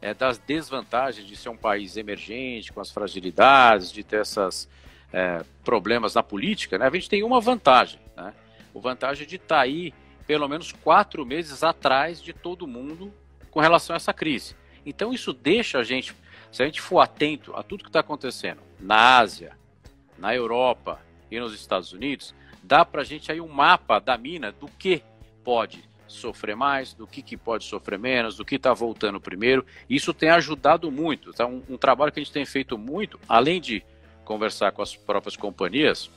é, 0.00 0.14
das 0.14 0.38
desvantagens 0.38 1.26
de 1.26 1.36
ser 1.36 1.50
um 1.50 1.56
país 1.56 1.98
emergente, 1.98 2.72
com 2.72 2.80
as 2.80 2.90
fragilidades, 2.90 3.92
de 3.92 4.02
ter 4.02 4.22
essas 4.22 4.66
é, 5.12 5.44
problemas 5.62 6.14
na 6.14 6.22
política, 6.22 6.78
né, 6.78 6.86
a 6.86 6.90
gente 6.90 7.10
tem 7.10 7.22
uma 7.22 7.40
vantagem, 7.40 8.00
né? 8.16 8.32
Vantagem 8.74 9.26
de 9.26 9.36
estar 9.36 9.56
tá 9.56 9.60
aí 9.60 9.92
pelo 10.26 10.48
menos 10.48 10.72
quatro 10.72 11.26
meses 11.26 11.62
atrás 11.62 12.22
de 12.22 12.32
todo 12.32 12.66
mundo 12.66 13.12
com 13.50 13.60
relação 13.60 13.94
a 13.94 13.98
essa 13.98 14.14
crise. 14.14 14.56
Então 14.84 15.12
isso 15.12 15.32
deixa 15.32 15.78
a 15.78 15.84
gente, 15.84 16.14
se 16.50 16.62
a 16.62 16.66
gente 16.66 16.80
for 16.80 17.00
atento 17.00 17.54
a 17.56 17.62
tudo 17.62 17.84
que 17.84 17.88
está 17.88 18.00
acontecendo 18.00 18.60
na 18.78 19.18
Ásia, 19.18 19.56
na 20.18 20.34
Europa 20.34 21.00
e 21.30 21.38
nos 21.38 21.54
Estados 21.54 21.92
Unidos, 21.92 22.34
dá 22.62 22.84
para 22.84 23.02
a 23.02 23.04
gente 23.04 23.30
aí 23.30 23.40
um 23.40 23.48
mapa 23.48 23.98
da 23.98 24.16
mina 24.16 24.52
do 24.52 24.68
que 24.68 25.02
pode 25.42 25.84
sofrer 26.06 26.54
mais, 26.54 26.94
do 26.94 27.06
que, 27.06 27.22
que 27.22 27.36
pode 27.36 27.64
sofrer 27.64 27.98
menos, 27.98 28.36
do 28.36 28.44
que 28.44 28.56
está 28.56 28.72
voltando 28.72 29.20
primeiro. 29.20 29.64
Isso 29.88 30.14
tem 30.14 30.30
ajudado 30.30 30.90
muito. 30.90 31.32
Tá? 31.32 31.46
Um, 31.46 31.62
um 31.68 31.76
trabalho 31.76 32.12
que 32.12 32.20
a 32.20 32.22
gente 32.22 32.32
tem 32.32 32.44
feito 32.44 32.78
muito, 32.78 33.18
além 33.28 33.60
de 33.60 33.84
conversar 34.24 34.72
com 34.72 34.82
as 34.82 34.94
próprias 34.96 35.36
companhias 35.36 36.10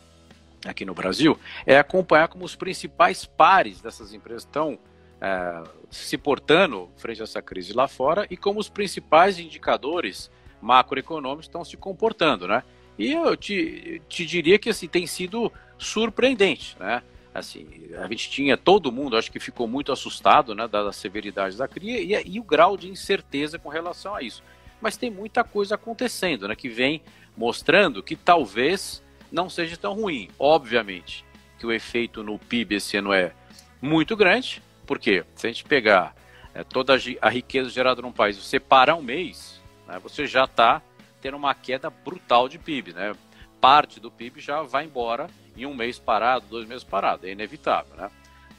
aqui 0.66 0.86
no 0.86 0.94
Brasil, 0.94 1.38
é 1.66 1.78
acompanhar 1.78 2.28
como 2.28 2.46
os 2.46 2.56
principais 2.56 3.26
pares 3.26 3.82
dessas 3.82 4.14
empresas 4.14 4.44
estão 4.44 4.80
é, 5.22 5.64
se 5.90 6.18
portando 6.18 6.90
frente 6.98 7.22
a 7.22 7.24
essa 7.24 7.42
crise 7.42 7.74
lá 7.74 7.88
fora 7.88 8.28
e 8.30 8.38
como 8.38 8.60
os 8.60 8.70
principais 8.70 9.40
indicadores 9.40 10.30
macroeconômicos 10.62 11.46
estão 11.46 11.64
se 11.64 11.78
comportando, 11.78 12.48
né? 12.48 12.64
E 12.98 13.12
eu 13.12 13.38
te, 13.38 14.02
te 14.10 14.26
diria 14.26 14.58
que 14.58 14.70
assim, 14.70 14.88
tem 14.88 15.06
sido 15.06 15.52
surpreendente, 15.78 16.76
né? 16.80 17.04
Assim, 17.34 17.68
a 18.00 18.08
gente 18.08 18.32
tinha, 18.32 18.58
todo 18.58 18.92
mundo 18.92 19.16
acho 19.16 19.32
que 19.32 19.40
ficou 19.40 19.68
muito 19.68 19.92
assustado, 19.92 20.56
né, 20.56 20.68
da, 20.68 20.92
severidade 20.92 21.56
da 21.56 21.68
crise 21.68 22.16
e, 22.16 22.32
e 22.36 22.40
o 22.40 22.44
grau 22.44 22.76
de 22.76 22.90
incerteza 22.90 23.60
com 23.60 23.70
relação 23.70 24.16
a 24.16 24.24
isso. 24.24 24.44
Mas 24.82 24.98
tem 24.98 25.12
muita 25.12 25.44
coisa 25.44 25.76
acontecendo, 25.76 26.48
né, 26.48 26.56
que 26.56 26.68
vem 26.68 27.04
mostrando 27.36 28.02
que 28.02 28.16
talvez 28.16 29.04
não 29.32 29.52
seja 29.52 29.78
tão 29.78 29.94
ruim. 29.94 30.30
Obviamente 30.40 31.24
que 31.60 31.68
o 31.68 31.72
efeito 31.72 32.24
no 32.24 32.40
PIB 32.40 32.76
esse 32.76 32.98
ano 32.98 33.14
é 33.14 33.34
muito 33.80 34.16
grande, 34.16 34.64
porque 34.88 35.24
se 35.36 35.46
a 35.46 35.50
gente 35.52 35.66
pegar 35.66 36.16
é, 36.56 36.64
toda 36.64 36.98
a 37.22 37.30
riqueza 37.30 37.70
gerada 37.70 38.02
num 38.02 38.12
país, 38.12 38.38
você 38.38 38.60
parar 38.60 38.96
um 38.96 39.02
mês, 39.04 39.62
né, 39.88 40.00
você 40.00 40.26
já 40.26 40.46
está 40.46 40.82
tendo 41.22 41.38
uma 41.38 41.54
queda 41.54 41.90
brutal 41.90 42.48
de 42.48 42.58
PIB. 42.58 42.94
Né? 42.94 43.14
Parte 43.60 44.00
do 44.00 44.10
PIB 44.10 44.40
já 44.40 44.62
vai 44.64 44.86
embora 44.86 45.28
em 45.56 45.66
um 45.66 45.76
mês 45.76 46.00
parado, 46.00 46.46
dois 46.50 46.68
meses 46.68 46.84
parado, 46.84 47.28
é 47.28 47.32
inevitável. 47.32 47.96
Né? 47.96 48.10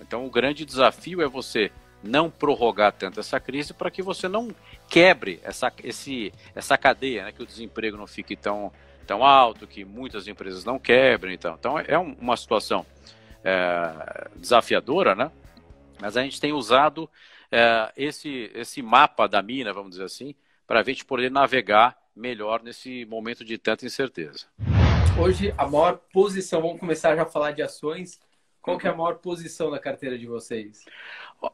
Então 0.00 0.24
o 0.26 0.30
grande 0.30 0.64
desafio 0.64 1.22
é 1.22 1.26
você 1.26 1.72
não 2.02 2.30
prorrogar 2.30 2.92
tanto 2.92 3.18
essa 3.18 3.40
crise 3.40 3.74
para 3.74 3.90
que 3.90 4.02
você 4.02 4.28
não 4.28 4.54
quebre 4.88 5.40
essa, 5.42 5.72
esse, 5.82 6.32
essa 6.54 6.78
cadeia, 6.78 7.24
né? 7.24 7.32
que 7.32 7.42
o 7.42 7.46
desemprego 7.46 7.96
não 7.96 8.06
fique 8.06 8.36
tão, 8.36 8.70
tão 9.06 9.24
alto, 9.24 9.66
que 9.66 9.84
muitas 9.84 10.28
empresas 10.28 10.64
não 10.64 10.78
quebrem. 10.78 11.34
Então, 11.34 11.56
então 11.58 11.78
é 11.78 11.98
uma 11.98 12.36
situação 12.36 12.84
é, 13.42 14.28
desafiadora, 14.36 15.14
né? 15.14 15.30
Mas 16.00 16.16
a 16.16 16.22
gente 16.22 16.40
tem 16.40 16.52
usado 16.52 17.08
é, 17.50 17.92
esse, 17.96 18.50
esse 18.54 18.82
mapa 18.82 19.26
da 19.26 19.42
mina, 19.42 19.72
vamos 19.72 19.90
dizer 19.90 20.04
assim, 20.04 20.34
para 20.66 20.80
a 20.80 20.82
gente 20.82 21.04
poder 21.04 21.30
navegar 21.30 21.96
melhor 22.14 22.62
nesse 22.62 23.04
momento 23.06 23.44
de 23.44 23.56
tanta 23.56 23.86
incerteza. 23.86 24.46
Hoje, 25.20 25.54
a 25.56 25.66
maior 25.66 25.98
posição, 26.12 26.60
vamos 26.60 26.78
começar 26.78 27.16
já 27.16 27.22
a 27.22 27.26
falar 27.26 27.52
de 27.52 27.62
ações. 27.62 28.20
Qual 28.60 28.76
que 28.76 28.86
é 28.86 28.90
a 28.90 28.94
maior 28.94 29.14
posição 29.14 29.70
na 29.70 29.78
carteira 29.78 30.18
de 30.18 30.26
vocês? 30.26 30.84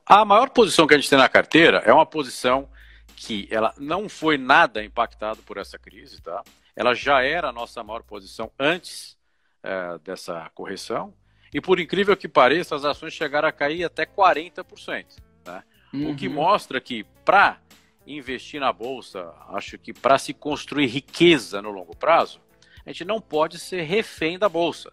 A 0.05 0.25
maior 0.25 0.51
posição 0.51 0.87
que 0.87 0.95
a 0.95 0.99
gente 0.99 1.09
tem 1.09 1.19
na 1.19 1.29
carteira 1.29 1.79
é 1.79 1.93
uma 1.93 2.05
posição 2.05 2.69
que 3.15 3.47
ela 3.51 3.73
não 3.79 4.09
foi 4.09 4.37
nada 4.37 4.83
impactada 4.83 5.41
por 5.47 5.57
essa 5.57 5.79
crise, 5.79 6.21
tá? 6.21 6.43
Ela 6.75 6.95
já 6.95 7.23
era 7.23 7.49
a 7.49 7.53
nossa 7.53 7.83
maior 7.83 8.03
posição 8.03 8.51
antes 8.59 9.17
é, 9.63 9.99
dessa 9.99 10.51
correção. 10.55 11.15
E 11.55 11.61
por 11.61 11.79
incrível 11.79 12.17
que 12.17 12.27
pareça, 12.27 12.75
as 12.75 12.85
ações 12.85 13.13
chegaram 13.13 13.47
a 13.47 13.53
cair 13.53 13.85
até 13.85 14.05
40%. 14.05 15.07
Né? 15.47 15.63
Uhum. 15.93 16.11
O 16.11 16.17
que 16.17 16.27
uhum. 16.27 16.35
mostra 16.35 16.81
que 16.81 17.05
para 17.25 17.61
investir 18.05 18.61
na 18.61 18.73
bolsa, 18.73 19.33
acho 19.51 19.79
que 19.79 19.93
para 19.93 20.19
se 20.19 20.35
construir 20.35 20.87
riqueza 20.87 21.63
no 21.63 21.71
longo 21.71 21.95
prazo, 21.95 22.41
a 22.85 22.91
gente 22.91 23.05
não 23.05 23.21
pode 23.21 23.61
ser 23.61 23.83
refém 23.83 24.37
da 24.37 24.49
bolsa. 24.49 24.93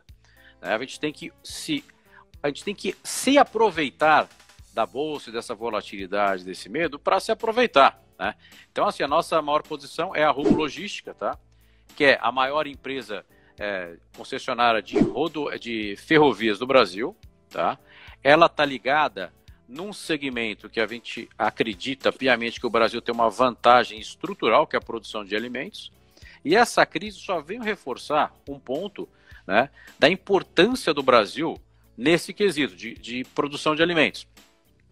Né? 0.62 0.75
A 0.75 0.77
gente 0.77 1.00
tem 1.00 1.12
que 1.12 1.34
se 1.44 1.84
a 2.44 2.48
gente 2.48 2.63
tem 2.63 2.75
que 2.75 2.96
se 3.03 3.38
aproveitar 3.38 4.27
da 4.74 4.86
bolsa 4.86 5.30
e 5.30 5.34
dessa 5.34 5.53
volatilidade, 5.53 6.44
desse 6.44 6.70
medo, 6.70 6.98
para 6.98 7.20
se 7.20 7.32
aproveitar. 7.32 8.01
Né? 8.18 8.36
Então, 8.72 8.88
assim, 8.88 9.03
a 9.03 9.08
nossa 9.08 9.41
maior 9.41 9.63
posição 9.63 10.15
é 10.15 10.24
a 10.24 10.32
Rumo 10.32 10.56
Logística, 10.56 11.13
tá? 11.13 11.38
que 11.96 12.06
é 12.06 12.20
a 12.22 12.32
maior 12.32 12.65
empresa 12.65 13.25
é, 13.62 13.94
concessionária 14.18 14.82
de, 14.82 15.00
rodo, 15.00 15.48
de 15.60 15.96
ferrovias 15.96 16.58
do 16.58 16.65
Brasil. 16.65 17.15
Tá? 17.48 17.77
Ela 18.24 18.48
está 18.48 18.65
ligada 18.65 19.32
num 19.68 19.94
segmento 19.94 20.68
que 20.68 20.80
a 20.80 20.88
gente 20.88 21.30
acredita 21.38 22.12
piamente 22.12 22.60
que 22.60 22.65
o 22.65 22.72
Brasil 22.72 23.01
tem 23.01 23.13
uma 23.13 23.30
vantagem 23.30 24.00
estrutural, 24.00 24.65
que 24.65 24.75
é 24.75 24.80
a 24.80 24.82
produção 24.82 25.24
de 25.24 25.36
alimentos. 25.36 25.91
E 26.44 26.56
essa 26.56 26.86
crise 26.88 27.20
só 27.20 27.39
veio 27.39 27.62
reforçar 27.62 28.34
um 28.50 28.60
ponto 28.60 29.08
né, 29.46 29.70
da 30.00 30.10
importância 30.10 30.91
do 30.91 31.03
Brasil 31.03 31.56
nesse 31.96 32.34
quesito 32.34 32.75
de, 32.75 32.96
de 32.96 33.24
produção 33.36 33.75
de 33.75 33.84
alimentos. 33.84 34.27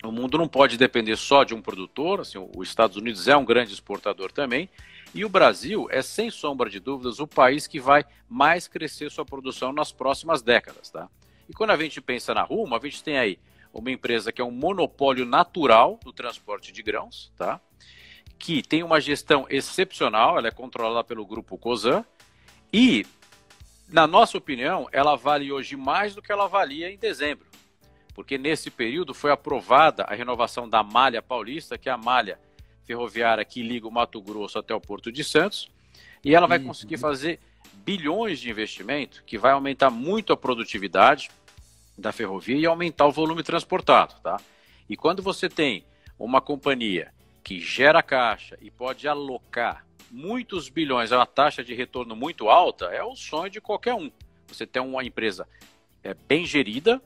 O 0.04 0.12
mundo 0.12 0.38
não 0.38 0.48
pode 0.48 0.78
depender 0.78 1.18
só 1.18 1.44
de 1.44 1.56
um 1.56 1.62
produtor, 1.62 2.22
assim, 2.22 2.38
os 2.56 2.70
Estados 2.70 2.96
Unidos 2.96 3.28
é 3.28 3.36
um 3.36 3.44
grande 3.44 3.74
exportador 3.74 4.32
também, 4.32 4.70
e 5.14 5.26
o 5.26 5.30
Brasil 5.30 5.88
é, 5.90 6.02
sem 6.02 6.30
sombra 6.30 6.70
de 6.70 6.80
dúvidas, 6.80 7.20
o 7.20 7.28
país 7.28 7.68
que 7.68 7.80
vai 7.80 8.06
mais 8.28 8.68
crescer 8.68 9.10
sua 9.10 9.26
produção 9.26 9.74
nas 9.74 9.92
próximas 9.92 10.42
décadas. 10.42 10.90
Tá? 10.90 11.10
E 11.48 11.54
quando 11.54 11.72
a 11.72 11.78
gente 11.78 12.00
pensa 12.00 12.34
na 12.34 12.44
Rumo, 12.44 12.76
a 12.76 12.80
gente 12.80 13.04
tem 13.04 13.18
aí 13.18 13.40
uma 13.74 13.92
empresa 13.92 14.32
que 14.32 14.42
é 14.42 14.44
um 14.46 14.52
monopólio 14.52 15.26
natural 15.26 16.00
do 16.04 16.14
transporte 16.14 16.72
de 16.72 16.84
grãos, 16.84 17.32
tá? 17.38 17.60
que 18.38 18.62
tem 18.62 18.84
uma 18.84 19.02
gestão 19.02 19.46
excepcional, 19.50 20.38
ela 20.38 20.48
é 20.48 20.52
controlada 20.52 21.04
pelo 21.04 21.26
grupo 21.26 21.58
COSAN, 21.58 22.06
e 22.72 23.06
na 23.88 24.06
nossa 24.06 24.38
opinião, 24.38 24.88
ela 24.92 25.16
vale 25.16 25.52
hoje 25.52 25.76
mais 25.76 26.14
do 26.14 26.22
que 26.22 26.32
ela 26.32 26.48
valia 26.48 26.92
em 26.92 26.98
dezembro. 26.98 27.48
Porque 28.14 28.38
nesse 28.38 28.70
período 28.70 29.14
foi 29.14 29.32
aprovada 29.32 30.04
a 30.04 30.14
renovação 30.14 30.70
da 30.70 30.84
malha 30.84 31.22
paulista, 31.22 31.78
que 31.78 31.90
é 31.90 31.92
a 31.92 31.98
malha 31.98 32.40
ferroviária 32.90 33.46
que 33.46 33.62
liga 33.62 33.88
o 33.88 33.92
Mato 33.92 34.20
Grosso 34.20 34.58
até 34.58 34.74
o 34.74 34.82
Porto 34.82 35.12
de 35.12 35.24
Santos, 35.24 35.70
e 36.26 36.34
ela 36.34 36.48
vai 36.48 36.58
conseguir 36.58 36.98
fazer 36.98 37.40
bilhões 37.86 38.40
de 38.40 38.50
investimento, 38.50 39.24
que 39.28 39.38
vai 39.38 39.52
aumentar 39.52 39.92
muito 39.92 40.34
a 40.34 40.38
produtividade 40.38 41.30
da 41.96 42.12
ferrovia 42.12 42.58
e 42.58 42.66
aumentar 42.66 43.06
o 43.06 43.12
volume 43.12 43.44
transportado, 43.44 44.16
tá? 44.24 44.42
E 44.90 44.98
quando 44.98 45.22
você 45.22 45.48
tem 45.48 45.84
uma 46.18 46.42
companhia 46.42 47.14
que 47.44 47.60
gera 47.60 48.02
caixa 48.02 48.58
e 48.60 48.72
pode 48.72 49.08
alocar 49.08 49.86
muitos 50.10 50.68
bilhões 50.68 51.12
a 51.12 51.18
uma 51.18 51.28
taxa 51.28 51.64
de 51.64 51.76
retorno 51.76 52.16
muito 52.16 52.50
alta, 52.50 52.86
é 52.86 53.04
o 53.04 53.16
sonho 53.16 53.52
de 53.52 53.62
qualquer 53.62 53.94
um. 53.94 54.10
Você 54.48 54.66
tem 54.66 54.82
uma 54.82 55.04
empresa 55.04 55.48
é, 56.04 56.16
bem 56.16 56.44
gerida, 56.44 57.00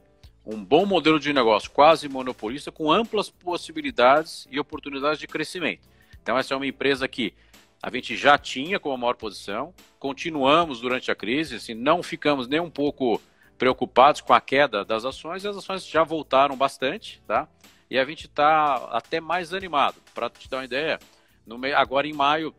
um 0.45 0.63
bom 0.63 0.85
modelo 0.85 1.19
de 1.19 1.31
negócio 1.31 1.71
quase 1.71 2.09
monopolista, 2.09 2.71
com 2.71 2.91
amplas 2.91 3.29
possibilidades 3.29 4.47
e 4.51 4.59
oportunidades 4.59 5.19
de 5.19 5.27
crescimento. 5.27 5.87
Então, 6.21 6.37
essa 6.37 6.53
é 6.53 6.57
uma 6.57 6.67
empresa 6.67 7.07
que 7.07 7.33
a 7.81 7.89
gente 7.89 8.15
já 8.15 8.37
tinha 8.37 8.79
como 8.79 8.97
maior 8.97 9.15
posição, 9.15 9.73
continuamos 9.99 10.79
durante 10.79 11.11
a 11.11 11.15
crise, 11.15 11.55
assim, 11.55 11.73
não 11.73 12.01
ficamos 12.01 12.47
nem 12.47 12.59
um 12.59 12.69
pouco 12.69 13.21
preocupados 13.57 14.21
com 14.21 14.33
a 14.33 14.41
queda 14.41 14.85
das 14.85 15.05
ações, 15.05 15.43
e 15.43 15.47
as 15.47 15.57
ações 15.57 15.85
já 15.85 16.03
voltaram 16.03 16.55
bastante, 16.55 17.21
tá? 17.27 17.47
E 17.89 17.99
a 17.99 18.05
gente 18.05 18.25
está 18.25 18.75
até 18.91 19.19
mais 19.19 19.53
animado. 19.53 19.95
Para 20.13 20.29
te 20.29 20.49
dar 20.49 20.57
uma 20.57 20.65
ideia, 20.65 20.99
meio, 21.45 21.77
agora 21.77 22.07
em 22.07 22.13
maio 22.13 22.55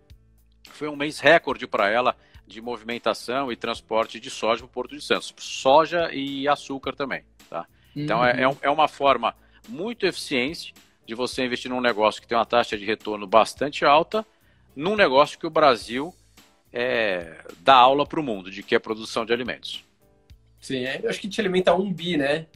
foi 0.71 0.89
um 0.89 0.97
mês 0.97 1.19
recorde 1.19 1.67
para 1.67 1.89
ela 1.89 2.17
de 2.47 2.61
movimentação 2.61 3.51
e 3.51 3.57
transporte 3.57 4.21
de 4.21 4.31
soja 4.31 4.59
para 4.59 4.67
o 4.67 4.69
Porto 4.69 4.95
de 4.95 5.03
Santos. 5.03 5.35
Soja 5.39 6.13
e 6.13 6.47
açúcar 6.47 6.95
também, 6.95 7.25
tá? 7.49 7.67
Então 7.95 8.19
uhum. 8.19 8.27
é, 8.27 8.43
é, 8.43 8.57
é 8.63 8.71
uma 8.71 8.89
forma 8.89 9.35
muito 9.69 10.07
eficiente 10.07 10.75
de 11.07 11.15
você 11.15 11.45
investir 11.45 11.71
num 11.71 11.81
negócio 11.81 12.21
que 12.21 12.27
tem 12.27 12.37
uma 12.37 12.47
taxa 12.47 12.77
de 12.77 12.85
retorno 12.85 13.27
bastante 13.27 13.85
alta 13.85 14.27
num 14.75 14.97
negócio 14.97 15.39
que 15.39 15.47
o 15.47 15.51
Brasil 15.51 16.15
é, 16.73 17.45
dá 17.61 17.75
aula 17.75 18.07
para 18.07 18.19
o 18.19 18.23
mundo, 18.23 18.51
de 18.51 18.63
que 18.63 18.75
é 18.75 18.79
produção 18.79 19.25
de 19.25 19.33
alimentos. 19.33 19.85
Sim, 20.61 20.85
é, 20.85 21.01
eu 21.03 21.11
acho 21.11 21.21
que 21.21 21.29
te 21.29 21.41
alimenta 21.41 21.75
um 21.75 21.93
bi, 21.93 22.17
né? 22.17 22.47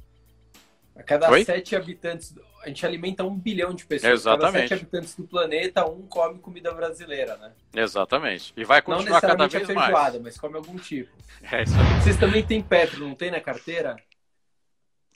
A 0.97 1.03
cada 1.03 1.31
Oi? 1.31 1.45
sete 1.45 1.77
habitantes, 1.77 2.35
a 2.63 2.69
gente 2.69 2.85
alimenta 2.85 3.23
um 3.23 3.37
bilhão 3.39 3.73
de 3.73 3.87
pessoas. 3.87 4.13
Exatamente. 4.13 4.53
Cada 4.53 4.61
sete 4.61 4.75
habitantes 4.75 5.15
do 5.15 5.25
planeta, 5.25 5.89
um 5.89 6.03
come 6.03 6.41
comida 6.41 6.73
brasileira, 6.75 7.37
né? 7.37 7.53
Exatamente. 7.73 8.53
E 8.57 8.65
vai 8.65 8.83
continuar 8.83 9.21
cada 9.21 9.47
vez 9.47 9.63
a 9.63 9.67
feijoada, 9.67 10.19
mais. 10.19 10.23
mas 10.23 10.39
come 10.39 10.57
algum 10.57 10.77
tipo. 10.77 11.17
É. 11.43 11.65
Vocês 12.01 12.17
também 12.17 12.43
têm 12.45 12.61
Petro, 12.61 13.07
não 13.07 13.15
tem 13.15 13.31
na 13.31 13.41
carteira? 13.41 13.97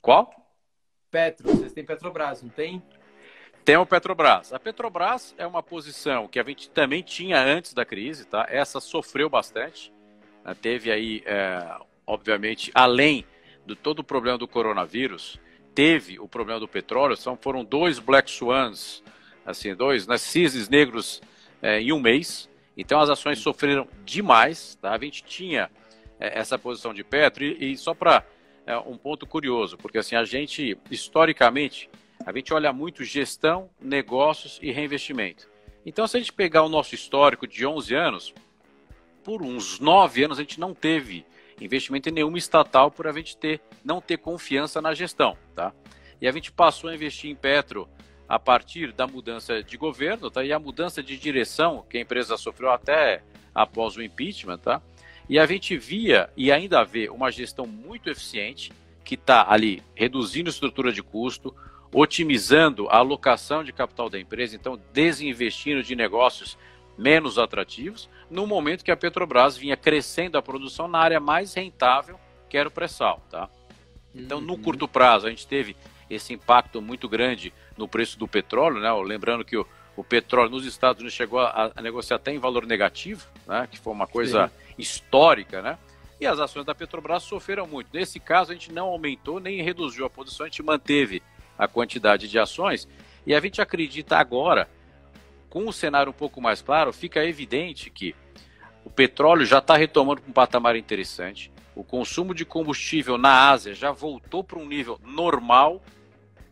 Qual? 0.03 0.35
Petro, 1.09 1.47
vocês 1.47 1.71
têm 1.71 1.85
Petrobras, 1.85 2.43
não 2.43 2.49
tem? 2.49 2.83
Tem 3.63 3.77
o 3.77 3.85
Petrobras. 3.85 4.51
A 4.51 4.59
Petrobras 4.59 5.33
é 5.37 5.47
uma 5.47 5.63
posição 5.63 6.27
que 6.27 6.37
a 6.37 6.43
gente 6.43 6.69
também 6.69 7.01
tinha 7.01 7.41
antes 7.41 7.73
da 7.73 7.85
crise, 7.85 8.25
tá? 8.25 8.45
Essa 8.49 8.81
sofreu 8.81 9.29
bastante. 9.29 9.93
Né? 10.43 10.53
Teve 10.61 10.91
aí, 10.91 11.23
é, 11.25 11.77
obviamente, 12.05 12.69
além 12.75 13.25
do 13.65 13.77
todo 13.77 13.99
o 13.99 14.03
problema 14.03 14.37
do 14.37 14.45
coronavírus, 14.45 15.39
teve 15.73 16.19
o 16.19 16.27
problema 16.27 16.59
do 16.59 16.67
petróleo. 16.67 17.15
São, 17.15 17.37
foram 17.37 17.63
dois 17.63 17.97
Black 17.97 18.29
Swans, 18.29 19.01
assim, 19.45 19.73
dois 19.73 20.05
né, 20.05 20.17
cisnes 20.17 20.67
negros 20.67 21.21
é, 21.61 21.79
em 21.79 21.93
um 21.93 21.99
mês. 22.01 22.49
Então 22.75 22.99
as 22.99 23.09
ações 23.09 23.39
sofreram 23.39 23.87
demais. 24.03 24.77
Tá? 24.81 24.91
A 24.91 24.97
gente 24.97 25.23
tinha 25.23 25.71
é, 26.19 26.37
essa 26.37 26.59
posição 26.59 26.93
de 26.93 27.05
Petro 27.05 27.45
e, 27.45 27.71
e 27.71 27.77
só 27.77 27.93
para 27.93 28.25
é, 28.65 28.77
um 28.77 28.97
ponto 28.97 29.25
curioso, 29.25 29.77
porque 29.77 29.97
assim 29.97 30.15
a 30.15 30.23
gente 30.23 30.77
historicamente 30.89 31.89
a 32.25 32.31
gente 32.31 32.53
olha 32.53 32.71
muito 32.71 33.03
gestão, 33.03 33.69
negócios 33.81 34.59
e 34.61 34.71
reinvestimento. 34.71 35.49
Então, 35.85 36.07
se 36.07 36.15
a 36.15 36.19
gente 36.19 36.31
pegar 36.31 36.63
o 36.63 36.69
nosso 36.69 36.95
histórico 36.95 37.45
de 37.45 37.65
11 37.65 37.93
anos, 37.93 38.33
por 39.23 39.41
uns 39.41 39.79
9 39.79 40.23
anos 40.23 40.39
a 40.39 40.41
gente 40.41 40.59
não 40.59 40.73
teve 40.73 41.25
investimento 41.59 42.09
em 42.09 42.13
nenhuma 42.13 42.37
estatal 42.37 42.89
por 42.89 43.07
a 43.07 43.11
gente 43.11 43.37
ter, 43.37 43.61
não 43.83 44.01
ter 44.01 44.17
confiança 44.17 44.81
na 44.81 44.93
gestão. 44.93 45.37
Tá? 45.53 45.73
E 46.21 46.27
a 46.27 46.31
gente 46.31 46.51
passou 46.51 46.89
a 46.89 46.95
investir 46.95 47.29
em 47.29 47.35
Petro 47.35 47.87
a 48.27 48.39
partir 48.39 48.93
da 48.93 49.05
mudança 49.05 49.61
de 49.61 49.77
governo 49.77 50.31
tá? 50.31 50.43
e 50.43 50.53
a 50.53 50.59
mudança 50.59 51.03
de 51.03 51.17
direção 51.17 51.85
que 51.89 51.97
a 51.97 52.01
empresa 52.01 52.37
sofreu 52.37 52.71
até 52.71 53.21
após 53.53 53.97
o 53.97 54.01
impeachment. 54.01 54.59
Tá? 54.59 54.81
E 55.29 55.39
a 55.39 55.45
gente 55.45 55.77
via 55.77 56.29
e 56.35 56.51
ainda 56.51 56.83
vê 56.83 57.09
uma 57.09 57.31
gestão 57.31 57.65
muito 57.65 58.09
eficiente 58.09 58.71
que 59.03 59.15
está 59.15 59.45
ali 59.49 59.83
reduzindo 59.95 60.49
a 60.49 60.51
estrutura 60.51 60.91
de 60.91 61.03
custo, 61.03 61.55
otimizando 61.91 62.87
a 62.89 62.97
alocação 62.97 63.63
de 63.63 63.71
capital 63.71 64.09
da 64.09 64.19
empresa, 64.19 64.55
então 64.55 64.79
desinvestindo 64.91 65.83
de 65.83 65.95
negócios 65.95 66.57
menos 66.97 67.37
atrativos, 67.37 68.09
no 68.29 68.47
momento 68.47 68.83
que 68.83 68.91
a 68.91 68.97
Petrobras 68.97 69.57
vinha 69.57 69.77
crescendo 69.77 70.37
a 70.37 70.41
produção 70.41 70.87
na 70.87 70.99
área 70.99 71.19
mais 71.19 71.53
rentável, 71.53 72.19
que 72.49 72.57
era 72.57 72.69
o 72.69 72.71
pré-sal, 72.71 73.21
tá? 73.29 73.49
Então, 74.13 74.39
no 74.39 74.53
uhum. 74.53 74.61
curto 74.61 74.87
prazo, 74.87 75.25
a 75.25 75.29
gente 75.29 75.47
teve 75.47 75.75
esse 76.09 76.33
impacto 76.33 76.81
muito 76.81 77.09
grande 77.09 77.51
no 77.77 77.87
preço 77.87 78.17
do 78.17 78.27
petróleo, 78.27 78.79
né? 78.79 78.91
Lembrando 79.03 79.43
que 79.43 79.57
o, 79.57 79.65
o 79.95 80.03
petróleo 80.03 80.51
nos 80.51 80.65
Estados 80.65 80.99
Unidos 80.99 81.15
chegou 81.15 81.39
a, 81.39 81.71
a, 81.75 81.81
negociar 81.81 82.17
até 82.17 82.31
em 82.31 82.37
valor 82.37 82.65
negativo, 82.65 83.27
né? 83.47 83.67
Que 83.69 83.79
foi 83.79 83.91
uma 83.91 84.05
coisa 84.05 84.47
Sim. 84.47 84.62
Histórica, 84.77 85.61
né? 85.61 85.77
E 86.19 86.25
as 86.25 86.39
ações 86.39 86.65
da 86.65 86.73
Petrobras 86.73 87.23
sofreram 87.23 87.67
muito. 87.67 87.89
Nesse 87.93 88.19
caso, 88.19 88.51
a 88.51 88.53
gente 88.53 88.71
não 88.71 88.87
aumentou 88.87 89.39
nem 89.39 89.61
reduziu 89.61 90.05
a 90.05 90.09
posição, 90.09 90.45
a 90.45 90.49
gente 90.49 90.63
manteve 90.63 91.21
a 91.57 91.67
quantidade 91.67 92.27
de 92.27 92.39
ações. 92.39 92.87
E 93.25 93.33
a 93.33 93.39
gente 93.39 93.61
acredita 93.61 94.17
agora, 94.17 94.69
com 95.49 95.67
o 95.67 95.73
cenário 95.73 96.11
um 96.11 96.13
pouco 96.13 96.41
mais 96.41 96.61
claro, 96.61 96.93
fica 96.93 97.25
evidente 97.25 97.89
que 97.89 98.15
o 98.85 98.89
petróleo 98.89 99.45
já 99.45 99.59
está 99.59 99.77
retomando 99.77 100.21
para 100.21 100.29
um 100.29 100.33
patamar 100.33 100.75
interessante. 100.75 101.51
O 101.75 101.83
consumo 101.83 102.33
de 102.33 102.45
combustível 102.45 103.17
na 103.17 103.49
Ásia 103.49 103.73
já 103.73 103.91
voltou 103.91 104.43
para 104.43 104.59
um 104.59 104.65
nível 104.65 104.99
normal, 105.03 105.81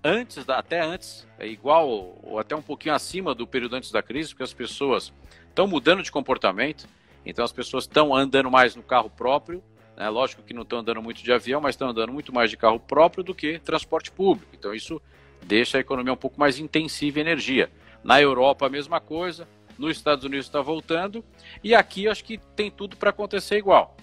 antes 0.03 0.43
da, 0.45 0.57
até 0.57 0.81
antes, 0.81 1.27
é 1.37 1.47
igual 1.47 2.17
ou 2.23 2.39
até 2.39 2.55
um 2.55 2.61
pouquinho 2.61 2.95
acima 2.95 3.35
do 3.35 3.45
período 3.45 3.75
antes 3.75 3.91
da 3.91 4.01
crise, 4.01 4.29
porque 4.29 4.43
as 4.43 4.53
pessoas 4.53 5.13
estão 5.47 5.67
mudando 5.67 6.01
de 6.01 6.11
comportamento. 6.11 6.87
Então 7.25 7.45
as 7.45 7.51
pessoas 7.51 7.83
estão 7.83 8.15
andando 8.15 8.49
mais 8.49 8.75
no 8.75 8.83
carro 8.83 9.09
próprio, 9.09 9.63
né? 9.95 10.09
Lógico 10.09 10.41
que 10.41 10.53
não 10.53 10.63
estão 10.63 10.79
andando 10.79 11.01
muito 11.01 11.21
de 11.23 11.31
avião, 11.31 11.61
mas 11.61 11.75
estão 11.75 11.89
andando 11.89 12.11
muito 12.11 12.33
mais 12.33 12.49
de 12.49 12.57
carro 12.57 12.79
próprio 12.79 13.23
do 13.23 13.35
que 13.35 13.59
transporte 13.59 14.11
público. 14.11 14.51
Então 14.53 14.73
isso 14.73 15.01
deixa 15.43 15.77
a 15.77 15.81
economia 15.81 16.13
um 16.13 16.17
pouco 16.17 16.39
mais 16.39 16.59
intensiva 16.59 17.19
em 17.19 17.21
energia. 17.21 17.71
Na 18.03 18.21
Europa, 18.21 18.65
a 18.65 18.69
mesma 18.69 18.99
coisa. 18.99 19.47
Nos 19.77 19.97
Estados 19.97 20.23
Unidos 20.23 20.45
está 20.45 20.61
voltando. 20.61 21.23
E 21.63 21.73
aqui 21.73 22.07
acho 22.07 22.23
que 22.23 22.37
tem 22.55 22.69
tudo 22.69 22.97
para 22.97 23.09
acontecer 23.09 23.57
igual. 23.57 23.95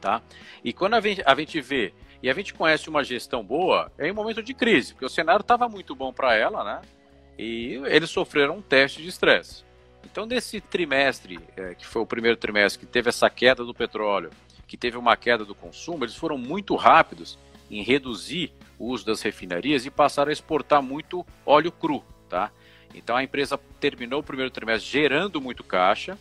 Tá? 0.00 0.22
E 0.64 0.72
quando 0.72 0.94
a 0.94 1.00
gente, 1.00 1.22
a 1.24 1.34
gente 1.34 1.60
vê 1.60 1.92
e 2.22 2.30
a 2.30 2.34
gente 2.34 2.54
conhece 2.54 2.88
uma 2.88 3.04
gestão 3.04 3.44
boa, 3.44 3.90
é 3.98 4.08
em 4.08 4.12
momento 4.12 4.42
de 4.42 4.54
crise, 4.54 4.92
porque 4.92 5.04
o 5.04 5.08
cenário 5.08 5.42
estava 5.42 5.68
muito 5.68 5.94
bom 5.94 6.12
para 6.12 6.34
ela, 6.34 6.64
né? 6.64 6.82
E 7.38 7.74
eles 7.86 8.10
sofreram 8.10 8.56
um 8.56 8.62
teste 8.62 9.02
de 9.02 9.08
estresse. 9.08 9.64
Então, 10.10 10.24
nesse 10.24 10.60
trimestre, 10.60 11.40
é, 11.56 11.74
que 11.74 11.84
foi 11.84 12.00
o 12.00 12.06
primeiro 12.06 12.36
trimestre 12.36 12.86
que 12.86 12.86
teve 12.86 13.08
essa 13.08 13.28
queda 13.28 13.64
do 13.64 13.74
petróleo, 13.74 14.30
que 14.66 14.76
teve 14.76 14.96
uma 14.96 15.16
queda 15.16 15.44
do 15.44 15.54
consumo, 15.54 16.04
eles 16.04 16.14
foram 16.14 16.38
muito 16.38 16.76
rápidos 16.76 17.36
em 17.68 17.82
reduzir 17.82 18.52
o 18.78 18.86
uso 18.86 19.04
das 19.04 19.20
refinarias 19.20 19.84
e 19.84 19.90
passaram 19.90 20.30
a 20.30 20.32
exportar 20.32 20.80
muito 20.80 21.26
óleo 21.44 21.72
cru, 21.72 22.04
tá? 22.28 22.52
Então 22.94 23.16
a 23.16 23.22
empresa 23.22 23.58
terminou 23.80 24.20
o 24.20 24.22
primeiro 24.22 24.50
trimestre 24.50 24.88
gerando 24.88 25.40
muito 25.40 25.64
caixa, 25.64 26.16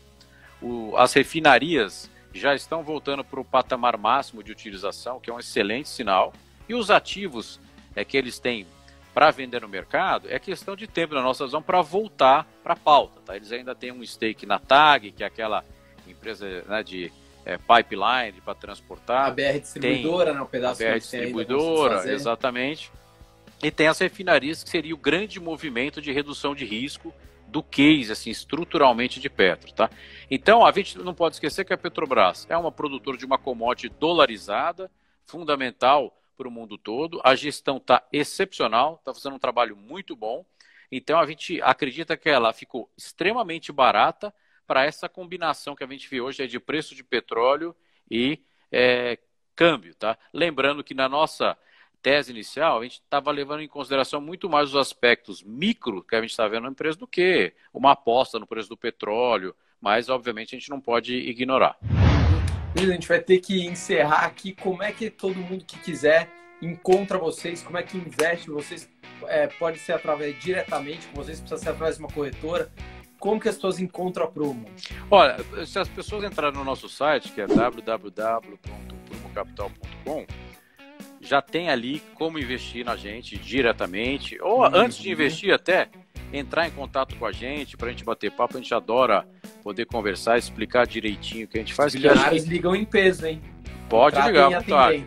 o, 0.60 0.98
as 0.98 1.14
refinarias 1.14 2.10
já 2.34 2.56
estão 2.56 2.84
voltando 2.84 3.24
para 3.24 3.40
o 3.40 3.46
patamar 3.46 3.98
máximo 3.98 4.44
de 4.44 4.52
utilização, 4.52 5.20
que 5.20 5.30
é 5.30 5.34
um 5.34 5.40
excelente 5.40 5.90
sinal, 5.90 6.34
e 6.68 6.74
os 6.74 6.90
ativos 6.90 7.60
é, 7.96 8.04
que 8.04 8.18
eles 8.18 8.40
têm 8.40 8.66
para 9.16 9.32
vender 9.32 9.62
no 9.62 9.70
mercado 9.70 10.28
é 10.30 10.38
questão 10.38 10.76
de 10.76 10.88
tempo 10.88 11.16
na 11.16 11.22
nossa 11.22 11.46
visão 11.46 11.62
para 11.62 11.82
voltar 11.82 12.46
para 12.62 12.74
a 12.74 12.76
pauta. 12.76 13.22
Tá? 13.26 13.34
Eles 13.38 13.50
ainda 13.50 13.74
têm 13.74 13.90
um 13.90 14.06
stake 14.06 14.46
na 14.46 14.60
TAG, 14.60 15.14
que 15.14 15.24
é 15.24 15.26
aquela 15.26 15.64
empresa 16.06 16.46
né, 16.68 16.84
de 16.84 17.10
é, 17.46 17.58
pipeline 17.58 18.42
para 18.44 18.54
transportar. 18.54 19.28
A 19.28 19.32
BR 19.32 19.60
distribuidora, 19.62 20.34
né, 20.34 20.42
um 20.42 20.46
pedaço 20.46 20.84
a 20.84 20.90
BR 20.90 21.00
distribuidora, 21.00 22.12
exatamente. 22.12 22.92
E 23.64 23.72
tem 23.72 23.88
as 23.88 23.98
refinarias 24.00 24.62
que 24.66 24.70
seria 24.70 24.94
o 24.94 24.98
grande 24.98 25.40
movimento 25.40 26.02
de 26.02 26.12
redução 26.12 26.54
de 26.54 26.66
risco 26.66 27.14
do 27.48 27.64
case, 27.64 28.12
assim, 28.12 28.30
estruturalmente 28.30 29.22
de 29.22 29.30
Petro, 29.30 29.72
tá? 29.72 29.90
Então, 30.30 30.66
a 30.66 30.72
gente 30.74 30.98
não 30.98 31.14
pode 31.14 31.36
esquecer 31.36 31.64
que 31.64 31.72
a 31.72 31.78
Petrobras 31.78 32.46
é 32.50 32.58
uma 32.58 32.72
produtora 32.72 33.18
de 33.18 33.26
uma 33.26 33.38
commodity 33.38 33.88
dolarizada, 33.98 34.92
fundamental 35.26 36.14
para 36.36 36.48
o 36.48 36.52
mundo 36.52 36.78
todo. 36.78 37.22
A 37.24 37.36
gestão 37.36 37.78
está 37.78 38.06
excepcional, 38.12 38.96
está 38.96 39.14
fazendo 39.14 39.36
um 39.36 39.40
trabalho 39.40 39.76
muito 39.76 40.16
bom. 40.16 40.46
Então, 40.92 41.20
a 41.20 41.26
gente 41.26 41.62
acredita 41.62 42.16
que 42.16 42.30
ela 42.30 42.54
ficou 42.54 42.90
extremamente 42.98 43.72
barata, 43.72 44.34
para 44.66 44.86
essa 44.86 45.08
combinação 45.08 45.76
que 45.76 45.84
a 45.84 45.88
gente 45.88 46.10
vê 46.10 46.22
hoje 46.22 46.44
é 46.44 46.48
de 46.48 46.60
preço 46.60 46.96
de 46.96 47.04
petróleo 47.04 47.76
e 48.10 48.40
é, 48.72 49.18
câmbio, 49.56 49.96
tá? 49.96 50.18
Lembrando 50.34 50.84
que 50.84 50.94
na 50.94 51.08
nossa 51.08 51.58
tese 52.02 52.32
inicial, 52.32 52.80
a 52.80 52.84
gente 52.84 52.96
estava 52.96 53.32
levando 53.32 53.62
em 53.62 53.68
consideração 53.68 54.22
muito 54.22 54.50
mais 54.50 54.70
os 54.70 54.76
aspectos 54.76 55.42
micro 55.42 56.04
que 56.04 56.16
a 56.16 56.22
gente 56.22 56.32
está 56.32 56.48
vendo 56.48 56.64
na 56.64 56.70
empresa 56.70 56.98
do 56.98 57.08
que 57.08 57.54
uma 57.74 57.92
aposta 57.92 58.38
no 58.38 58.46
preço 58.46 58.70
do 58.70 58.78
petróleo, 58.78 59.56
mas 59.82 60.10
obviamente 60.10 60.56
a 60.56 60.60
gente 60.60 60.70
não 60.70 60.80
pode 60.80 61.16
ignorar. 61.16 61.78
A 62.76 62.82
gente 62.82 63.08
vai 63.08 63.20
ter 63.20 63.40
que 63.40 63.66
encerrar 63.66 64.26
aqui. 64.26 64.52
Como 64.52 64.84
é 64.84 64.92
que 64.92 65.10
todo 65.10 65.36
mundo 65.36 65.64
que 65.66 65.80
quiser 65.80 66.30
encontra 66.62 67.18
vocês? 67.18 67.64
Como 67.64 67.78
é 67.78 67.84
que 67.84 67.98
investe? 67.98 68.50
Vocês 68.50 68.90
é, 69.28 69.48
pode 69.48 69.80
ser 69.80 69.94
através 69.94 70.38
diretamente 70.40 71.08
com 71.08 71.16
vocês, 71.16 71.40
precisa 71.40 71.62
ser 71.62 71.70
através 71.70 71.96
de 71.96 72.04
uma 72.04 72.12
corretora. 72.12 72.70
Como 73.18 73.40
que 73.40 73.48
as 73.48 73.56
pessoas 73.56 73.80
encontram 73.80 74.26
a 74.26 74.28
Promo? 74.28 74.66
Olha, 75.10 75.38
se 75.66 75.80
as 75.80 75.88
pessoas 75.88 76.26
entrarem 76.26 76.58
no 76.58 76.66
nosso 76.66 76.90
site, 76.90 77.32
que 77.32 77.40
é 77.42 77.48
www.promocapital.com, 77.48 80.26
já 81.22 81.42
tem 81.42 81.70
ali 81.70 82.02
como 82.14 82.38
investir 82.38 82.86
na 82.86 82.96
gente 82.96 83.36
diretamente, 83.38 84.40
ou 84.42 84.60
uhum. 84.60 84.76
antes 84.76 84.98
de 84.98 85.10
investir 85.10 85.52
até, 85.54 85.90
entrar 86.32 86.68
em 86.68 86.72
contato 86.72 87.16
com 87.16 87.26
a 87.26 87.32
gente, 87.32 87.78
para 87.78 87.88
a 87.88 87.92
gente 87.92 88.04
bater 88.04 88.32
papo, 88.32 88.58
a 88.58 88.62
gente 88.62 88.74
adora 88.74 89.28
poder 89.66 89.88
conversar, 89.88 90.38
explicar 90.38 90.86
direitinho 90.86 91.46
o 91.46 91.48
que 91.48 91.58
a 91.58 91.60
gente 91.60 91.74
faz. 91.74 91.92
Os 91.92 92.00
bilionários 92.00 92.44
ligam 92.46 92.76
em 92.76 92.86
peso, 92.86 93.26
hein? 93.26 93.42
Pode 93.90 94.16
ligar 94.22 94.54
à 94.54 94.60
vontade. 94.60 95.04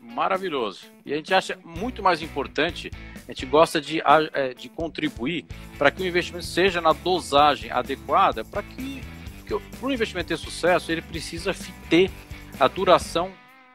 Maravilhoso. 0.00 0.86
E 1.04 1.12
a 1.12 1.16
gente 1.16 1.34
acha 1.34 1.58
muito 1.62 2.02
mais 2.02 2.22
importante, 2.22 2.90
a 3.28 3.30
gente 3.30 3.44
gosta 3.44 3.78
de, 3.78 4.02
é, 4.32 4.54
de 4.54 4.70
contribuir 4.70 5.44
para 5.76 5.90
que 5.90 6.02
o 6.02 6.06
investimento 6.06 6.46
seja 6.46 6.80
na 6.80 6.94
dosagem 6.94 7.70
adequada, 7.70 8.42
para 8.42 8.62
que, 8.62 9.02
que 9.46 9.52
o 9.54 9.92
investimento 9.92 10.28
ter 10.28 10.38
sucesso, 10.38 10.90
ele 10.90 11.02
precisa 11.02 11.54
ter 11.90 12.10
a 12.58 12.68
duração 12.68 13.30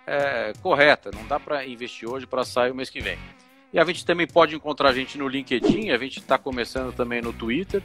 é, 0.07 0.53
correta. 0.59 1.11
Não 1.13 1.27
dá 1.27 1.39
para 1.39 1.67
investir 1.67 2.09
hoje 2.09 2.25
para 2.25 2.43
sair 2.43 2.71
o 2.71 2.75
mês 2.75 2.89
que 2.89 2.99
vem. 2.99 3.19
E 3.71 3.77
a 3.79 3.85
gente 3.85 4.03
também 4.03 4.25
pode 4.25 4.55
encontrar 4.55 4.89
a 4.89 4.93
gente 4.93 5.19
no 5.19 5.27
LinkedIn, 5.27 5.91
a 5.91 5.97
gente 5.99 6.17
está 6.17 6.35
começando 6.35 6.91
também 6.95 7.21
no 7.21 7.31
Twitter. 7.31 7.83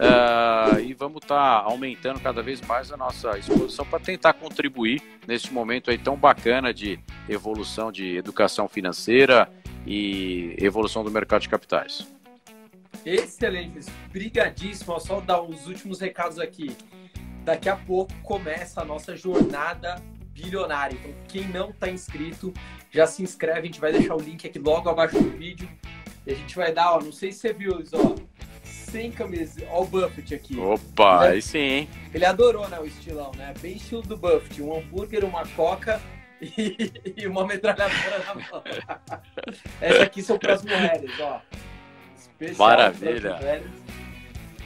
Uh, 0.00 0.80
e 0.80 0.94
vamos 0.94 1.22
estar 1.22 1.60
tá 1.60 1.70
aumentando 1.70 2.18
cada 2.20 2.42
vez 2.42 2.58
mais 2.62 2.90
a 2.90 2.96
nossa 2.96 3.38
exposição 3.38 3.84
para 3.84 4.00
tentar 4.00 4.32
contribuir 4.32 5.02
nesse 5.28 5.52
momento 5.52 5.90
aí 5.90 5.98
tão 5.98 6.16
bacana 6.16 6.72
de 6.72 6.98
evolução 7.28 7.92
de 7.92 8.16
educação 8.16 8.66
financeira 8.66 9.52
e 9.86 10.56
evolução 10.58 11.04
do 11.04 11.10
mercado 11.10 11.42
de 11.42 11.50
capitais. 11.50 12.08
Excelente, 13.04 13.90
brigadíssimo. 14.10 14.98
Só 15.00 15.20
dar 15.20 15.42
os 15.42 15.66
últimos 15.66 16.00
recados 16.00 16.38
aqui. 16.38 16.74
Daqui 17.44 17.68
a 17.68 17.76
pouco 17.76 18.14
começa 18.22 18.80
a 18.80 18.84
nossa 18.86 19.14
jornada 19.14 20.02
bilionária. 20.32 20.96
Então, 20.98 21.14
quem 21.28 21.46
não 21.48 21.70
está 21.70 21.90
inscrito, 21.90 22.54
já 22.90 23.06
se 23.06 23.22
inscreve. 23.22 23.60
A 23.60 23.64
gente 23.64 23.80
vai 23.80 23.92
deixar 23.92 24.14
o 24.14 24.20
link 24.20 24.46
aqui 24.46 24.58
logo 24.58 24.88
abaixo 24.88 25.20
do 25.20 25.30
vídeo. 25.30 25.68
E 26.26 26.32
a 26.32 26.34
gente 26.34 26.56
vai 26.56 26.72
dar, 26.72 26.92
ó, 26.92 27.00
não 27.00 27.12
sei 27.12 27.32
se 27.32 27.40
você 27.40 27.52
viu 27.52 27.82
ó, 27.92 28.14
sem 28.70 29.10
camisa. 29.10 29.60
Ó 29.70 29.82
o 29.82 29.86
Buffett 29.86 30.34
aqui. 30.34 30.58
Opa, 30.58 31.26
é 31.26 31.30
aí 31.30 31.42
sim, 31.42 31.58
hein? 31.58 31.88
Ele 32.14 32.24
adorou, 32.24 32.68
né, 32.68 32.78
o 32.78 32.86
estilão, 32.86 33.32
né? 33.36 33.52
Bem 33.60 33.76
estilo 33.76 34.02
do 34.02 34.16
Buffett. 34.16 34.62
Um 34.62 34.78
hambúrguer, 34.78 35.24
uma 35.24 35.46
coca 35.48 36.00
e, 36.40 36.92
e 37.16 37.26
uma 37.26 37.46
metralhadora 37.46 38.18
na 38.26 38.34
mão. 38.34 38.62
Essa 39.80 40.02
aqui 40.04 40.22
são 40.22 40.38
para 40.38 40.54
as 40.54 40.62
mulheres, 40.62 41.10
ó. 41.20 41.40
Especial 42.16 42.68
Maravilha. 42.68 43.38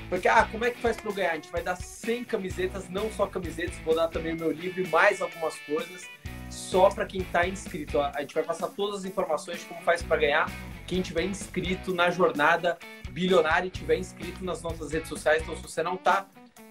Porque, 0.09 0.29
ah, 0.29 0.47
como 0.51 0.65
é 0.65 0.71
que 0.71 0.81
faz 0.81 0.97
para 0.97 1.11
eu 1.11 1.15
ganhar? 1.15 1.33
A 1.33 1.35
gente 1.35 1.51
vai 1.51 1.63
dar 1.63 1.77
100 1.77 2.25
camisetas, 2.25 2.89
não 2.89 3.11
só 3.11 3.27
camisetas, 3.27 3.77
vou 3.85 3.97
dar 3.97 4.09
também 4.09 4.35
o 4.35 4.37
meu 4.37 4.53
livro 4.53 4.83
e 4.83 4.87
mais 4.89 5.21
algumas 5.21 5.59
coisas, 5.61 6.09
só 6.51 6.89
para 6.91 7.07
quem 7.07 7.23
está 7.23 7.49
inscrito. 7.49 8.01
A 8.01 8.21
gente 8.21 8.35
vai 8.35 8.45
passar 8.45 8.69
todas 8.69 9.01
as 9.01 9.05
informações 9.05 9.61
de 9.61 9.67
como 9.67 9.83
faz 9.83 10.03
para 10.03 10.17
ganhar. 10.19 10.51
Quem 10.87 11.03
tiver 11.03 11.25
inscrito 11.25 11.95
na 11.95 12.11
jornada 12.11 12.79
bilionária 13.11 13.69
e 13.69 13.71
tiver 13.71 13.97
inscrito 13.97 14.45
nas 14.45 14.61
nossas 14.61 14.93
redes 14.93 15.09
sociais. 15.09 15.43
Então, 15.43 15.57
se 15.57 15.63
você 15.63 15.83
não 15.83 15.97
tá, 15.97 16.27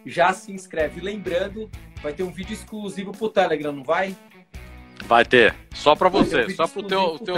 já 0.05 0.33
se 0.33 0.51
inscreve. 0.51 1.01
Lembrando, 1.01 1.69
vai 2.01 2.13
ter 2.13 2.23
um 2.23 2.31
vídeo 2.31 2.53
exclusivo 2.53 3.11
pro 3.11 3.29
Telegram, 3.29 3.71
não 3.71 3.83
vai? 3.83 4.15
Vai 5.05 5.25
ter. 5.25 5.55
Só 5.73 5.95
para 5.95 6.09
você, 6.09 6.45
um 6.45 6.49
só 6.49 6.67
pro 6.67 6.83
teu, 6.83 7.15
pro 7.15 7.25
teu 7.25 7.35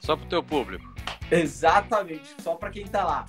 só 0.00 0.16
pro 0.16 0.26
teu 0.26 0.42
público. 0.42 0.94
Exatamente, 1.30 2.34
só 2.40 2.54
para 2.54 2.70
quem 2.70 2.86
tá 2.86 3.04
lá. 3.04 3.26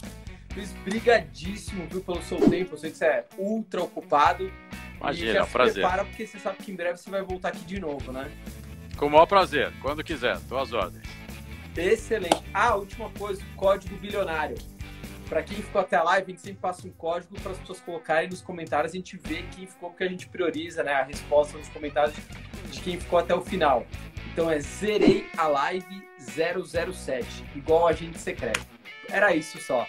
Luiz, 0.56 0.72
brigadíssimo, 0.84 1.88
viu, 1.89 2.02
pelo 2.02 2.22
seu 2.24 2.38
tempo. 2.50 2.74
Eu 2.74 2.78
sei 2.78 2.91
que 2.91 2.98
você 2.98 3.06
é 3.06 3.26
ultra 3.38 3.84
ocupado. 3.84 4.52
Imagina, 5.00 5.39
é 5.39 5.43
um 5.43 5.48
prazer. 5.48 5.74
prepara 5.74 6.06
porque 6.06 6.26
você 6.26 6.39
sabe 6.39 6.58
que 6.58 6.72
em 6.72 6.76
breve 6.76 6.98
você 6.98 7.10
vai 7.10 7.22
voltar 7.22 7.50
aqui 7.50 7.63
de 7.65 7.80
novo, 7.80 8.12
né? 8.12 8.30
Com 8.98 9.06
o 9.06 9.10
maior 9.10 9.26
prazer, 9.26 9.72
quando 9.82 10.04
quiser, 10.04 10.39
tô 10.41 10.58
às 10.58 10.74
ordens. 10.74 11.08
Excelente. 11.75 12.43
Ah, 12.53 12.75
última 12.75 13.10
coisa, 13.12 13.41
código 13.55 13.95
bilionário. 13.97 14.58
Para 15.29 15.43
quem 15.43 15.58
ficou 15.58 15.82
até 15.82 15.95
a 15.95 16.03
live, 16.03 16.25
a 16.25 16.29
gente 16.32 16.41
sempre 16.41 16.60
passa 16.60 16.88
um 16.88 16.91
código 16.91 17.39
para 17.39 17.51
as 17.51 17.58
pessoas 17.60 17.79
colocarem 17.82 18.29
nos 18.29 18.41
comentários. 18.41 18.93
A 18.93 18.95
gente 18.95 19.15
vê 19.15 19.43
quem 19.55 19.67
ficou, 19.67 19.91
porque 19.91 20.03
a 20.03 20.10
gente 20.10 20.27
prioriza 20.27 20.82
né, 20.82 20.93
a 20.93 21.03
resposta 21.03 21.55
nos 21.55 21.69
comentários 21.69 22.15
de 22.71 22.82
quem 22.82 22.99
ficou 22.99 23.19
até 23.19 23.36
o 23.36 23.41
final. 23.41 23.86
Então 24.34 24.49
é 24.49 24.60
zerei 24.60 25.29
a 25.38 25.47
live 25.47 26.08
007, 26.19 27.45
igual 27.55 27.88
a 27.88 27.93
gente 27.93 28.17
secreto. 28.17 28.65
Era 29.08 29.36
isso 29.36 29.60
só. 29.60 29.88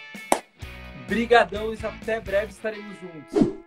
Brigadão 1.07 1.73
e 1.73 1.85
até 1.85 2.19
breve 2.19 2.51
estaremos 2.51 2.95
juntos. 2.99 3.61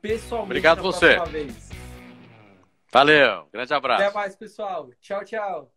Pessoalmente, 0.00 0.50
Obrigado 0.50 0.82
você. 0.82 1.16
Valeu, 2.90 3.48
grande 3.52 3.72
abraço. 3.72 4.02
Até 4.02 4.14
mais, 4.14 4.34
pessoal. 4.34 4.90
Tchau, 5.00 5.24
tchau. 5.24 5.72